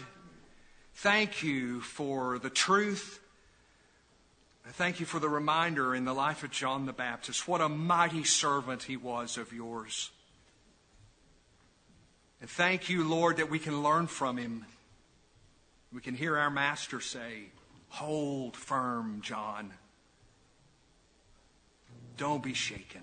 Thank 0.96 1.42
you 1.42 1.80
for 1.80 2.38
the 2.38 2.50
truth. 2.50 3.20
Thank 4.72 5.00
you 5.00 5.06
for 5.06 5.18
the 5.18 5.30
reminder 5.30 5.94
in 5.94 6.04
the 6.04 6.12
life 6.12 6.44
of 6.44 6.50
John 6.50 6.84
the 6.84 6.92
Baptist. 6.92 7.48
What 7.48 7.62
a 7.62 7.70
mighty 7.70 8.24
servant 8.24 8.82
he 8.82 8.98
was 8.98 9.38
of 9.38 9.50
yours. 9.50 10.10
And 12.40 12.50
thank 12.50 12.88
you, 12.88 13.04
Lord, 13.04 13.38
that 13.38 13.50
we 13.50 13.58
can 13.58 13.82
learn 13.82 14.06
from 14.06 14.36
him. 14.36 14.66
We 15.92 16.00
can 16.00 16.14
hear 16.14 16.36
our 16.36 16.50
Master 16.50 17.00
say, 17.00 17.44
Hold 17.88 18.56
firm, 18.56 19.20
John. 19.22 19.72
Don't 22.16 22.42
be 22.42 22.54
shaken. 22.54 23.02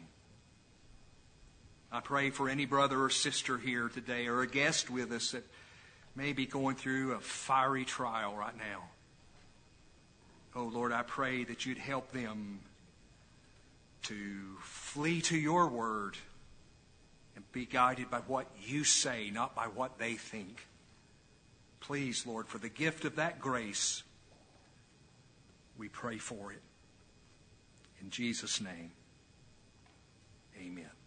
I 1.91 1.99
pray 1.99 2.29
for 2.29 2.49
any 2.49 2.65
brother 2.65 3.03
or 3.03 3.09
sister 3.09 3.57
here 3.57 3.89
today 3.89 4.27
or 4.27 4.41
a 4.41 4.47
guest 4.47 4.89
with 4.89 5.11
us 5.11 5.31
that 5.31 5.43
may 6.15 6.33
be 6.33 6.45
going 6.45 6.75
through 6.75 7.13
a 7.13 7.19
fiery 7.19 7.83
trial 7.83 8.35
right 8.35 8.57
now. 8.57 8.83
Oh 10.55 10.63
Lord, 10.63 10.91
I 10.91 11.03
pray 11.03 11.43
that 11.45 11.65
you'd 11.65 11.77
help 11.77 12.11
them 12.11 12.59
to 14.03 14.57
flee 14.61 15.21
to 15.21 15.37
your 15.37 15.67
word 15.67 16.17
and 17.35 17.51
be 17.51 17.65
guided 17.65 18.09
by 18.09 18.19
what 18.19 18.47
you 18.65 18.83
say, 18.83 19.29
not 19.31 19.55
by 19.55 19.65
what 19.65 19.97
they 19.97 20.13
think. 20.13 20.67
Please, 21.79 22.25
Lord, 22.25 22.47
for 22.47 22.57
the 22.57 22.69
gift 22.69 23.05
of 23.05 23.15
that 23.15 23.39
grace, 23.39 24.03
we 25.77 25.87
pray 25.89 26.17
for 26.17 26.51
it. 26.51 26.61
In 28.01 28.09
Jesus' 28.09 28.61
name, 28.61 28.91
amen. 30.59 31.00